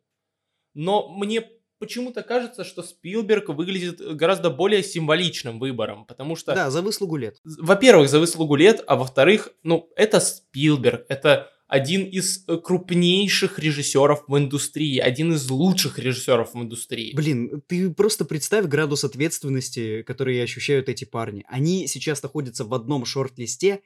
[0.75, 1.41] Но мне
[1.79, 7.39] почему-то кажется, что Спилберг выглядит гораздо более символичным выбором, потому что Да, за выслугу лет.
[7.43, 14.23] во-первых, за выслугу лет, а во-вторых, ну, это Спилберг, это один из э, крупнейших режиссеров
[14.27, 17.13] в индустрии, один из лучших режиссеров в индустрии.
[17.13, 21.45] Блин, ты просто представь градус ответственности, который ощущают эти парни.
[21.49, 23.81] Они сейчас находятся в одном шорт-листе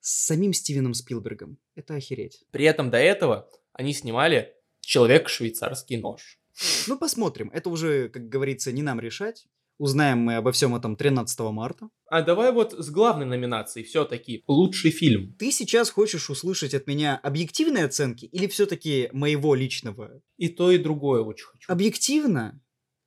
[0.00, 1.58] с самим Стивеном Спилбергом.
[1.74, 2.44] Это охереть.
[2.50, 6.37] При этом до этого они снимали «Человек-швейцарский нож».
[6.86, 7.50] Ну, посмотрим.
[7.52, 9.46] Это уже, как говорится, не нам решать.
[9.78, 11.88] Узнаем мы обо всем этом 13 марта.
[12.10, 15.34] А давай вот с главной номинацией все-таки «Лучший фильм».
[15.38, 20.20] Ты сейчас хочешь услышать от меня объективные оценки или все-таки моего личного?
[20.36, 21.70] И то, и другое очень хочу.
[21.72, 22.60] Объективно?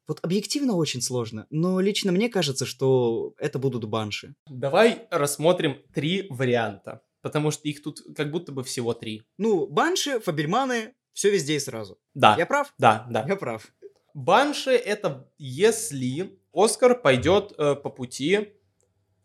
[0.08, 4.36] Вот объективно очень сложно, но лично мне кажется, что это будут банши.
[4.50, 9.24] Давай рассмотрим три варианта, потому что их тут как будто бы всего три.
[9.38, 12.00] Ну, банши, фабельманы, все везде и сразу.
[12.14, 12.74] Да, Я прав?
[12.78, 13.26] да, да.
[13.28, 13.72] Я прав.
[14.14, 18.54] Банши это если Оскар пойдет э, по пути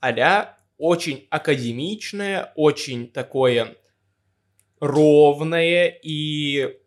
[0.00, 3.76] а очень академичное, очень такое
[4.78, 6.78] ровное и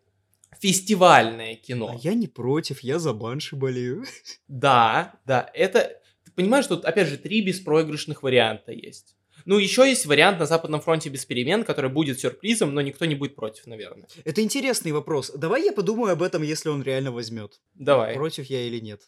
[0.58, 1.90] фестивальное кино.
[1.92, 4.04] А я не против, я за банши болею.
[4.48, 6.00] Да, да, это...
[6.24, 9.16] Ты понимаешь, тут, опять же, три беспроигрышных варианта есть.
[9.44, 13.14] Ну, еще есть вариант на Западном фронте без перемен, который будет сюрпризом, но никто не
[13.14, 14.08] будет против, наверное.
[14.24, 15.30] Это интересный вопрос.
[15.36, 17.60] Давай я подумаю об этом, если он реально возьмет.
[17.74, 18.14] Давай.
[18.14, 19.02] Против я или нет.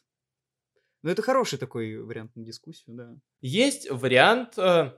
[1.03, 3.17] Ну, это хороший такой вариант на дискуссию, да.
[3.41, 4.93] Есть вариант э,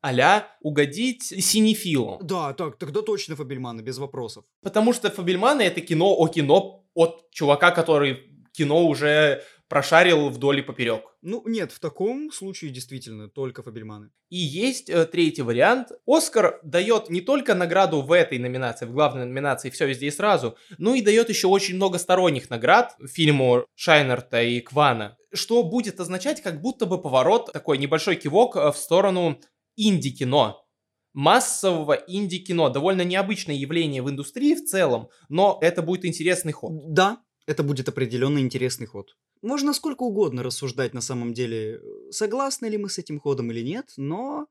[0.00, 2.18] а угодить синефилу.
[2.22, 4.44] Да, так, тогда точно Фабельманы, без вопросов.
[4.62, 10.62] Потому что Фабельманы это кино о кино от чувака, который кино уже прошарил вдоль и
[10.62, 11.04] поперек.
[11.20, 14.10] Ну, нет, в таком случае действительно только Фабельманы.
[14.30, 15.88] И есть э, третий вариант.
[16.06, 20.56] Оскар дает не только награду в этой номинации, в главной номинации «Все везде и сразу»,
[20.78, 26.42] но и дает еще очень много сторонних наград фильму Шайнерта и Квана, что будет означать
[26.42, 29.38] как будто бы поворот, такой небольшой кивок э, в сторону
[29.76, 30.64] инди-кино.
[31.12, 32.68] Массового инди-кино.
[32.70, 36.72] Довольно необычное явление в индустрии в целом, но это будет интересный ход.
[36.92, 39.16] Да, это будет определенно интересный ход.
[39.42, 41.80] Можно сколько угодно рассуждать на самом деле,
[42.10, 44.48] согласны ли мы с этим ходом или нет, но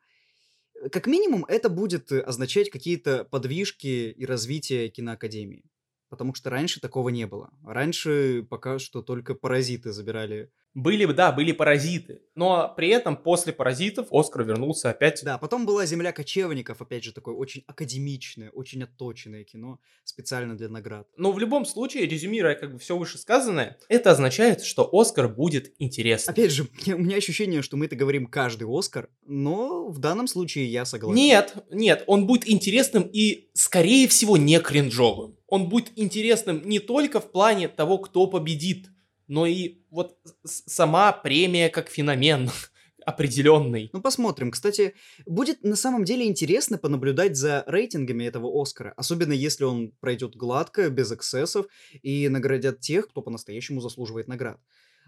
[0.91, 5.63] как минимум это будет означать какие-то подвижки и развитие киноакадемии.
[6.09, 7.49] Потому что раньше такого не было.
[7.63, 10.51] Раньше пока что только паразиты забирали.
[10.77, 12.21] Были, бы, да, были паразиты.
[12.35, 15.23] Но при этом после паразитов Оскар вернулся опять.
[15.23, 20.69] Да, потом была «Земля кочевников», опять же, такое очень академичное, очень отточенное кино, специально для
[20.69, 21.07] наград.
[21.17, 26.33] Но в любом случае, резюмируя как бы все вышесказанное, это означает, что Оскар будет интересным.
[26.33, 30.67] Опять же, у меня ощущение, что мы это говорим каждый Оскар, но в данном случае
[30.67, 31.15] я согласен.
[31.15, 35.39] Нет, нет, он будет интересным и, скорее всего, не кринжовым.
[35.47, 38.91] Он будет интересным не только в плане того, кто победит,
[39.27, 42.49] но и вот сама премия как феномен
[43.05, 43.89] определенный.
[43.93, 44.51] Ну, посмотрим.
[44.51, 50.35] Кстати, будет на самом деле интересно понаблюдать за рейтингами этого Оскара, особенно если он пройдет
[50.35, 51.67] гладко, без эксцессов,
[52.01, 54.59] и наградят тех, кто по-настоящему заслуживает наград.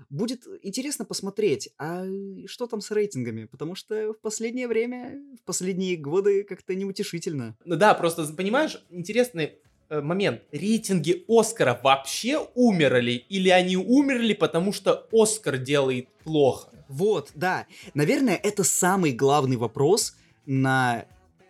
[0.10, 2.06] Будет интересно посмотреть, а
[2.46, 7.58] что там с рейтингами, потому что в последнее время, в последние годы как-то неутешительно.
[7.66, 9.60] Ну да, просто, понимаешь, интересный
[9.90, 10.42] момент.
[10.52, 13.26] Рейтинги Оскара вообще умерли?
[13.30, 16.70] Или они умерли, потому что Оскар делает плохо?
[16.88, 17.68] Вот, да.
[17.94, 20.16] Наверное, это самый главный вопрос
[20.46, 21.06] на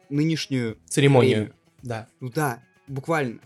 [0.10, 1.32] нынешнюю Церемонию.
[1.32, 1.56] премию.
[1.82, 2.08] Да.
[2.20, 3.40] Ну да, буквально.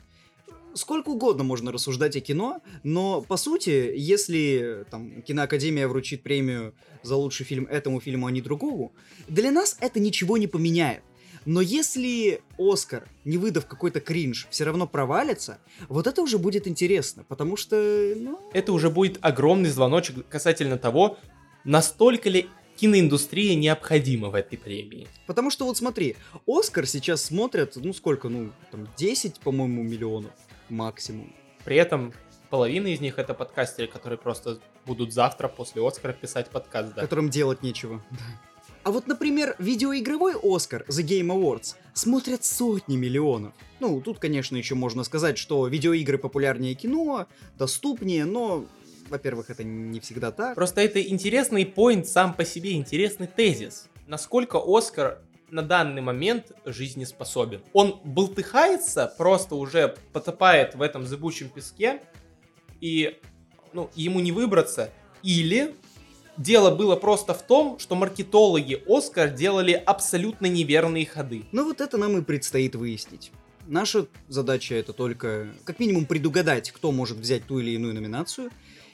[0.74, 6.74] Сколько угодно можно рассуждать о кино, но по сути, если там киноакадемия вручит премию
[7.04, 8.92] за лучший фильм этому фильму, а не другому,
[9.28, 11.04] для нас это ничего не поменяет.
[11.46, 17.24] Но если Оскар, не выдав какой-то кринж, все равно провалится, вот это уже будет интересно,
[17.28, 17.76] потому что,
[18.16, 21.18] ну, Это уже будет огромный звоночек касательно того,
[21.64, 25.08] настолько ли киноиндустрия необходима в этой премии.
[25.28, 26.16] потому что вот смотри,
[26.48, 30.32] Оскар сейчас смотрят, ну сколько, ну, там 10, по-моему, миллионов
[30.70, 31.34] максимум.
[31.66, 32.14] При этом
[32.50, 36.94] половина из них это подкастеры, которые просто будут завтра после Оскара писать подкаст.
[36.96, 37.02] Да.
[37.02, 38.04] которым делать нечего.
[38.84, 43.54] А вот, например, видеоигровой Оскар The Game Awards смотрят сотни миллионов.
[43.80, 47.28] Ну, тут, конечно, еще можно сказать, что видеоигры популярнее кино,
[47.58, 48.66] доступнее, но,
[49.10, 50.56] во-первых, это не всегда так.
[50.56, 53.88] Просто это интересный поинт сам по себе, интересный тезис.
[54.06, 57.62] Насколько Оскар на данный момент жизнеспособен.
[57.72, 62.02] Он болтыхается, просто уже потопает в этом зыбучем песке,
[62.82, 63.20] и
[63.72, 64.90] ну, ему не выбраться.
[65.22, 65.74] Или
[66.38, 71.44] дело было просто в том, что маркетологи Оскар делали абсолютно неверные ходы.
[71.52, 73.32] Но вот это нам и предстоит выяснить.
[73.68, 78.52] Наша задача это только, как минимум, предугадать, кто может взять ту или иную номинацию,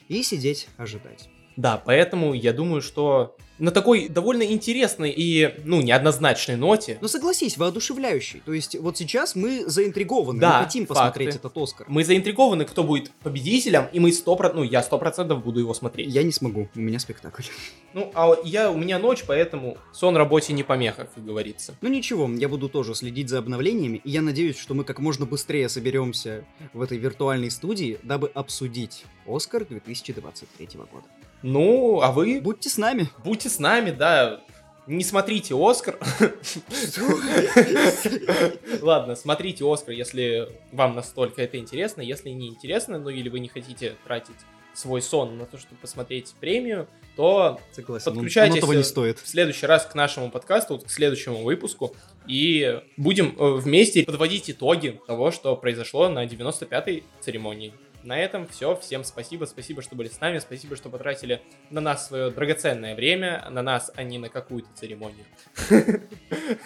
[0.08, 1.28] и сидеть ожидать.
[1.56, 7.56] Да, поэтому я думаю, что на такой довольно интересной и, ну, неоднозначной ноте Но согласись,
[7.56, 8.42] воодушевляющий.
[8.44, 11.46] То есть вот сейчас мы заинтригованы, Да, мы хотим посмотреть факты.
[11.48, 11.86] этот Оскар.
[11.88, 16.12] мы заинтригованы, кто будет победителем, и мы сто ну, я сто процентов буду его смотреть.
[16.12, 17.42] Я не смогу, у меня спектакль.
[17.92, 21.74] Ну, а я, у меня ночь, поэтому сон работе не помеха, как говорится.
[21.80, 25.26] Ну ничего, я буду тоже следить за обновлениями, и я надеюсь, что мы как можно
[25.26, 31.06] быстрее соберемся в этой виртуальной студии, дабы обсудить Оскар 2023 года.
[31.42, 33.08] Ну, а вы Будьте с нами!
[33.24, 34.40] будьте с нами, да.
[34.86, 35.98] Не смотрите Оскар.
[38.80, 42.00] Ладно, смотрите Оскар, если вам настолько это интересно.
[42.02, 44.34] Если не интересно, ну или вы не хотите тратить
[44.74, 49.18] свой сон на то, чтобы посмотреть премию, то Согласен, он- Подключайтесь, не э, стоит.
[49.18, 51.94] в следующий раз к нашему подкасту, вот к следующему выпуску,
[52.26, 57.74] и будем э, вместе подводить итоги того, что произошло на 95-й церемонии.
[58.02, 58.76] На этом все.
[58.76, 59.44] Всем спасибо.
[59.44, 60.38] Спасибо, что были с нами.
[60.38, 63.46] Спасибо, что потратили на нас свое драгоценное время.
[63.50, 65.24] На нас, а не на какую-то церемонию.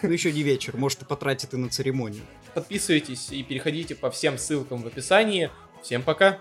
[0.03, 2.23] Ну еще не вечер, может и потратит и на церемонию.
[2.55, 5.51] Подписывайтесь и переходите по всем ссылкам в описании.
[5.83, 6.41] Всем пока.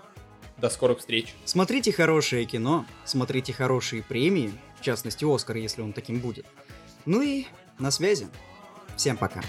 [0.56, 1.34] До скорых встреч.
[1.44, 6.46] Смотрите хорошее кино, смотрите хорошие премии, в частности Оскар, если он таким будет.
[7.06, 7.46] Ну и
[7.80, 8.28] на связи.
[8.96, 9.42] Всем пока.